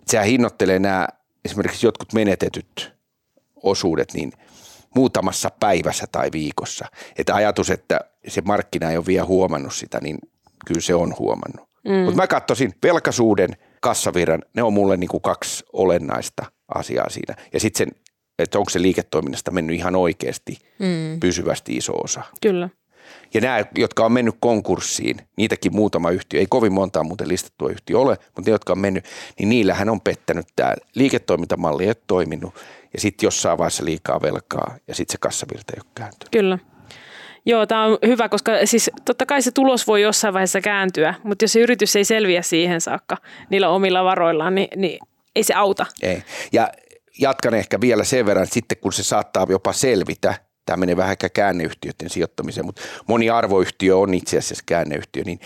Sehän 0.08 0.28
hinnoittelee 0.28 0.80
nämä 0.80 1.08
esimerkiksi 1.46 1.88
jotkut 1.88 2.14
menetetyt 2.14 2.94
osuudet 3.56 4.14
niin 4.14 4.32
muutamassa 4.96 5.50
päivässä 5.60 6.06
tai 6.12 6.30
viikossa. 6.32 6.86
Että 7.18 7.36
ajatus, 7.36 7.70
että 7.70 8.00
se 8.28 8.42
markkina 8.42 8.92
ei 8.92 8.98
ole 8.98 9.06
vielä 9.06 9.26
huomannut 9.26 9.74
sitä, 9.74 10.00
niin 10.02 10.18
kyllä 10.66 10.82
se 10.82 10.96
on 10.96 11.16
huomannut. 11.20 11.70
Mm. 11.88 11.94
Mutta 11.94 12.16
mä 12.16 12.28
katsoisin 12.28 12.74
velkaisuuden, 12.84 13.58
kassavirran, 13.82 14.44
ne 14.54 14.64
on 14.64 14.74
mulle 14.74 14.98
niin 14.98 15.08
kuin 15.08 15.22
kaksi 15.22 15.66
olennaista 15.74 16.46
asiaa 16.76 17.10
siinä. 17.10 17.36
Ja 17.54 17.60
sitten 17.60 17.78
sen, 17.78 18.02
että 18.40 18.60
onko 18.60 18.70
se 18.70 18.82
liiketoiminnasta 18.82 19.52
mennyt 19.52 19.76
ihan 19.76 19.96
oikeasti 19.96 20.58
mm. 20.80 21.20
pysyvästi 21.20 21.78
iso 21.78 21.94
osa. 21.94 22.22
Kyllä. 22.42 22.70
Ja 23.34 23.42
nämä, 23.42 23.66
jotka 23.78 24.06
on 24.06 24.12
mennyt 24.12 24.36
konkurssiin, 24.40 25.18
niitäkin 25.38 25.76
muutama 25.76 26.10
yhtiö, 26.12 26.40
ei 26.40 26.46
kovin 26.50 26.74
montaa 26.74 27.04
muuten 27.04 27.28
listattua 27.28 27.70
yhtiö 27.70 28.00
ole, 28.00 28.18
mutta 28.36 28.42
ne, 28.46 28.52
jotka 28.52 28.74
on 28.74 28.80
mennyt, 28.80 29.06
niin 29.40 29.50
niillähän 29.50 29.90
on 29.90 30.02
pettänyt 30.02 30.48
tämä 30.56 30.74
liiketoimintamalli, 30.96 31.84
ei 31.84 31.90
ole 31.90 31.96
toiminut. 32.08 32.56
Ja 32.94 33.02
sitten 33.02 33.28
jossain 33.28 33.58
vaiheessa 33.58 33.86
liikaa 33.86 34.22
velkaa 34.22 34.76
ja 34.88 34.96
sitten 34.96 35.14
se 35.14 35.18
kassavirta 35.18 35.74
ei 35.74 35.82
ole 35.86 35.92
kääntynyt. 35.96 36.32
Kyllä. 36.32 36.60
Joo, 37.46 37.66
tämä 37.66 37.86
on 37.86 37.98
hyvä, 38.06 38.30
koska 38.30 38.52
siis 38.66 38.92
totta 39.06 39.26
kai 39.26 39.42
se 39.42 39.52
tulos 39.52 39.88
voi 39.88 40.02
jossain 40.02 40.34
vaiheessa 40.34 40.62
kääntyä, 40.62 41.14
mutta 41.24 41.44
jos 41.44 41.54
se 41.54 41.60
yritys 41.60 41.96
ei 41.96 42.06
selviä 42.06 42.42
siihen 42.42 42.82
saakka 42.82 43.18
niillä 43.50 43.70
omilla 43.70 44.04
varoillaan, 44.04 44.56
niin, 44.56 44.68
niin 44.76 45.00
ei 45.36 45.44
se 45.44 45.54
auta. 45.54 45.86
Ei. 46.02 46.24
Ja 46.52 46.70
jatkan 47.20 47.54
ehkä 47.54 47.82
vielä 47.82 48.04
sen 48.04 48.26
verran, 48.26 48.44
että 48.44 48.54
sitten 48.54 48.78
kun 48.82 48.94
se 48.94 49.04
saattaa 49.04 49.46
jopa 49.50 49.74
selvitä, 49.74 50.36
tämä 50.66 50.78
menee 50.78 50.98
vähän 50.98 51.18
käänneyhtiöiden 51.34 52.10
sijoittamiseen, 52.10 52.66
mutta 52.66 52.82
moni 53.08 53.30
arvoyhtiö 53.30 53.98
on 53.98 54.14
itse 54.14 54.38
asiassa 54.38 54.64
käänneyhtiö, 54.66 55.24
niin 55.24 55.40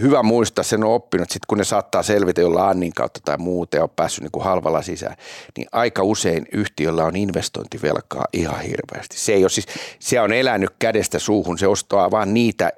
hyvä 0.00 0.22
muistaa, 0.22 0.64
sen 0.64 0.84
on 0.84 0.94
oppinut, 0.94 1.30
sit 1.30 1.46
kun 1.46 1.58
ne 1.58 1.64
saattaa 1.64 2.02
selvitä 2.02 2.40
jollain 2.40 2.70
annin 2.70 2.92
kautta 2.92 3.20
tai 3.24 3.38
muuta 3.38 3.76
ja 3.76 3.82
on 3.82 3.90
päässyt 3.90 4.22
niin 4.22 4.32
kuin 4.32 4.44
halvalla 4.44 4.82
sisään, 4.82 5.16
niin 5.56 5.68
aika 5.72 6.02
usein 6.02 6.46
yhtiöllä 6.52 7.04
on 7.04 7.16
investointivelkaa 7.16 8.24
ihan 8.32 8.60
hirveästi. 8.60 9.18
Se, 9.18 9.32
ei 9.32 9.44
ole 9.44 9.50
siis, 9.50 9.66
se 9.98 10.20
on 10.20 10.32
elänyt 10.32 10.70
kädestä 10.78 11.18
suuhun, 11.18 11.58
se 11.58 11.66
ostaa 11.66 12.10
vaan 12.10 12.34
niitä 12.34 12.72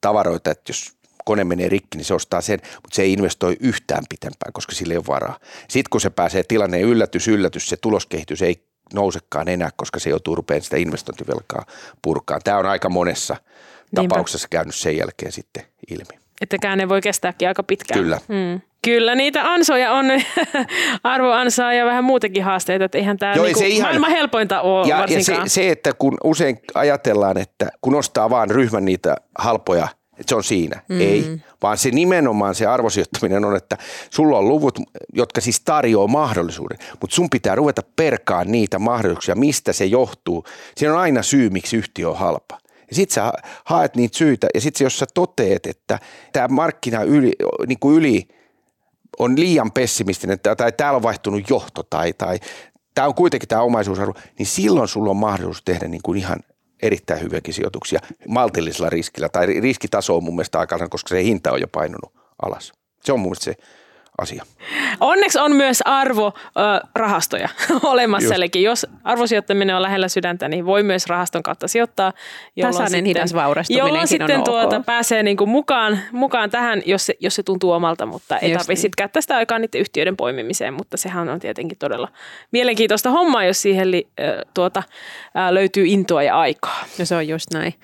tavaroita, 0.00 0.50
että 0.50 0.70
jos 0.70 0.98
kone 1.24 1.44
menee 1.44 1.68
rikki, 1.68 1.98
niin 1.98 2.04
se 2.04 2.14
ostaa 2.14 2.40
sen, 2.40 2.60
mutta 2.74 2.96
se 2.96 3.02
ei 3.02 3.12
investoi 3.12 3.56
yhtään 3.60 4.04
pitempään, 4.08 4.52
koska 4.52 4.74
sillä 4.74 4.94
ei 4.94 4.98
ole 4.98 5.06
varaa. 5.06 5.38
Sitten 5.68 5.90
kun 5.90 6.00
se 6.00 6.10
pääsee 6.10 6.42
tilanne 6.42 6.80
yllätys, 6.80 7.28
yllätys, 7.28 7.68
se 7.68 7.76
tuloskehitys 7.76 8.42
ei 8.42 8.67
nousekaan 8.94 9.48
enää, 9.48 9.70
koska 9.76 9.98
se 9.98 10.10
joutuu 10.10 10.34
rupeamaan 10.34 10.62
sitä 10.62 10.76
investointivelkaa 10.76 11.64
purkaan. 12.02 12.40
Tämä 12.44 12.58
on 12.58 12.66
aika 12.66 12.88
monessa 12.88 13.34
Niinpä. 13.34 14.14
tapauksessa 14.14 14.48
käynyt 14.50 14.74
sen 14.74 14.96
jälkeen 14.96 15.32
sitten 15.32 15.62
ilmi. 15.90 16.20
Että 16.40 16.56
käänne 16.58 16.88
voi 16.88 17.00
kestääkin 17.00 17.48
aika 17.48 17.62
pitkään. 17.62 18.00
Kyllä. 18.00 18.18
Hmm. 18.28 18.60
Kyllä 18.82 19.14
niitä 19.14 19.52
ansoja 19.52 19.92
on, 19.92 20.06
arvoansaa 21.02 21.72
ja 21.72 21.84
vähän 21.84 22.04
muutakin 22.04 22.44
haasteita, 22.44 22.84
että 22.84 22.98
eihän 22.98 23.16
tämä 23.16 23.34
Joo, 23.34 23.44
niinku 23.44 23.60
se 23.60 23.66
ihan, 23.66 23.88
maailman 23.88 24.10
helpointa 24.10 24.60
ole 24.60 24.88
ja, 24.88 25.06
ja 25.08 25.24
se, 25.24 25.36
se, 25.46 25.70
että 25.70 25.92
kun 25.98 26.18
usein 26.24 26.58
ajatellaan, 26.74 27.38
että 27.38 27.68
kun 27.80 27.94
ostaa 27.94 28.30
vaan 28.30 28.50
ryhmän 28.50 28.84
niitä 28.84 29.16
halpoja 29.38 29.88
että 30.18 30.28
se 30.28 30.34
on 30.34 30.44
siinä. 30.44 30.82
Mm. 30.88 31.00
Ei, 31.00 31.40
vaan 31.62 31.78
se 31.78 31.90
nimenomaan 31.90 32.54
se 32.54 32.66
arvosijoittaminen 32.66 33.44
on, 33.44 33.56
että 33.56 33.78
sulla 34.10 34.38
on 34.38 34.48
luvut, 34.48 34.78
jotka 35.12 35.40
siis 35.40 35.60
tarjoaa 35.60 36.06
mahdollisuuden, 36.06 36.78
mutta 37.00 37.16
sun 37.16 37.30
pitää 37.30 37.54
ruveta 37.54 37.82
perkaa 37.96 38.44
niitä 38.44 38.78
mahdollisuuksia, 38.78 39.34
mistä 39.34 39.72
se 39.72 39.84
johtuu. 39.84 40.44
Siinä 40.76 40.92
on 40.92 41.00
aina 41.00 41.22
syy, 41.22 41.50
miksi 41.50 41.76
yhtiö 41.76 42.10
on 42.10 42.18
halpa. 42.18 42.58
Ja 42.90 42.96
sit 42.96 43.10
sä 43.10 43.32
haet 43.64 43.96
niitä 43.96 44.18
syitä 44.18 44.46
ja 44.54 44.60
sitten 44.60 44.84
jos 44.84 44.98
sä 44.98 45.06
toteet, 45.14 45.66
että 45.66 45.98
tämä 46.32 46.48
markkina 46.48 47.02
yli, 47.02 47.32
niin 47.66 47.78
kuin 47.78 47.96
yli 47.96 48.28
on 49.18 49.40
liian 49.40 49.72
pessimistinen 49.72 50.38
tai 50.40 50.72
täällä 50.72 50.96
on 50.96 51.02
vaihtunut 51.02 51.50
johto 51.50 51.82
tai, 51.82 52.12
tai 52.12 52.38
tämä 52.94 53.08
on 53.08 53.14
kuitenkin 53.14 53.48
tämä 53.48 53.62
omaisuusarvo, 53.62 54.14
niin 54.38 54.46
silloin 54.46 54.88
sulla 54.88 55.10
on 55.10 55.16
mahdollisuus 55.16 55.62
tehdä 55.64 55.88
niin 55.88 56.02
kuin 56.02 56.18
ihan 56.18 56.38
erittäin 56.82 57.22
hyviäkin 57.22 57.54
sijoituksia 57.54 58.00
maltillisella 58.28 58.90
riskillä. 58.90 59.28
Tai 59.28 59.46
riskitaso 59.46 60.16
on 60.16 60.24
mun 60.24 60.34
mielestä 60.34 60.58
aika 60.58 60.88
koska 60.90 61.08
se 61.08 61.24
hinta 61.24 61.52
on 61.52 61.60
jo 61.60 61.68
painunut 61.68 62.12
alas. 62.42 62.72
Se 63.04 63.12
on 63.12 63.20
mun 63.20 63.28
mielestä 63.28 63.44
se 63.44 63.54
asia. 64.18 64.44
Onneksi 65.00 65.38
on 65.38 65.56
myös 65.56 65.82
arvorahastoja 65.84 67.48
olemassa. 67.82 68.34
Eli 68.34 68.50
jos 68.54 68.86
arvosijoittaminen 69.04 69.76
on 69.76 69.82
lähellä 69.82 70.08
sydäntä, 70.08 70.48
niin 70.48 70.66
voi 70.66 70.82
myös 70.82 71.06
rahaston 71.06 71.42
kautta 71.42 71.68
sijoittaa. 71.68 72.12
Tasainen 72.60 72.88
sitten, 72.88 73.04
hidas 73.04 73.34
vaurastuminen 73.34 74.00
on 74.00 74.08
sitten 74.08 74.38
on 74.38 74.44
tuota, 74.44 74.76
ok. 74.76 74.86
pääsee 74.86 75.22
niin 75.22 75.36
kuin 75.36 75.50
mukaan, 75.50 75.98
mukaan 76.12 76.50
tähän, 76.50 76.82
jos 76.86 77.06
se, 77.06 77.14
jos 77.20 77.34
se 77.34 77.42
tuntuu 77.42 77.70
omalta, 77.70 78.06
mutta 78.06 78.38
ei 78.38 78.52
tarvitse 78.52 78.86
niin. 78.86 78.92
käyttää 78.96 79.22
sitä 79.22 79.36
aikaa 79.36 79.58
niiden 79.58 79.80
yhtiöiden 79.80 80.16
poimimiseen, 80.16 80.74
mutta 80.74 80.96
sehän 80.96 81.28
on 81.28 81.40
tietenkin 81.40 81.78
todella 81.78 82.08
mielenkiintoista 82.52 83.10
hommaa, 83.10 83.44
jos 83.44 83.62
siihen 83.62 83.90
li, 83.90 84.08
tuota, 84.54 84.82
löytyy 85.50 85.86
intoa 85.86 86.22
ja 86.22 86.40
aikaa. 86.40 86.84
No 86.98 87.04
se 87.04 87.16
on 87.16 87.28
just 87.28 87.50
näin. 87.52 87.74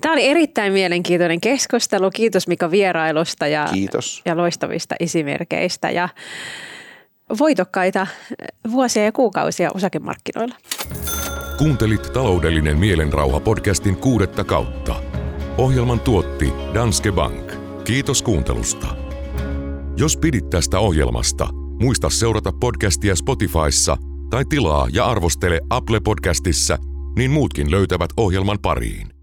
Tämä 0.00 0.12
oli 0.12 0.28
erittäin 0.28 0.72
mielenkiintoinen 0.72 1.40
keskustelu. 1.40 2.10
Kiitos 2.10 2.48
Mika 2.48 2.70
vierailusta 2.70 3.46
ja, 3.46 3.68
Kiitos. 3.72 4.22
ja 4.24 4.36
loistavista 4.36 4.94
esimerkkeistä 5.00 5.69
yrityksistä 5.70 5.90
ja 5.90 6.08
voitokkaita 7.38 8.06
vuosia 8.70 9.04
ja 9.04 9.12
kuukausia 9.12 9.70
osakemarkkinoilla. 9.74 10.54
Kuuntelit 11.58 12.12
taloudellinen 12.12 12.78
mielenrauha 12.78 13.40
podcastin 13.40 13.96
kuudetta 13.96 14.44
kautta. 14.44 15.02
Ohjelman 15.58 16.00
tuotti 16.00 16.52
Danske 16.74 17.12
Bank. 17.12 17.52
Kiitos 17.84 18.22
kuuntelusta. 18.22 18.86
Jos 19.96 20.16
pidit 20.16 20.50
tästä 20.50 20.78
ohjelmasta, 20.78 21.48
muista 21.82 22.10
seurata 22.10 22.52
podcastia 22.52 23.16
Spotifyssa 23.16 23.96
tai 24.30 24.44
tilaa 24.44 24.86
ja 24.92 25.04
arvostele 25.04 25.60
Apple 25.70 26.00
Podcastissa, 26.00 26.78
niin 27.16 27.30
muutkin 27.30 27.70
löytävät 27.70 28.10
ohjelman 28.16 28.58
pariin. 28.62 29.19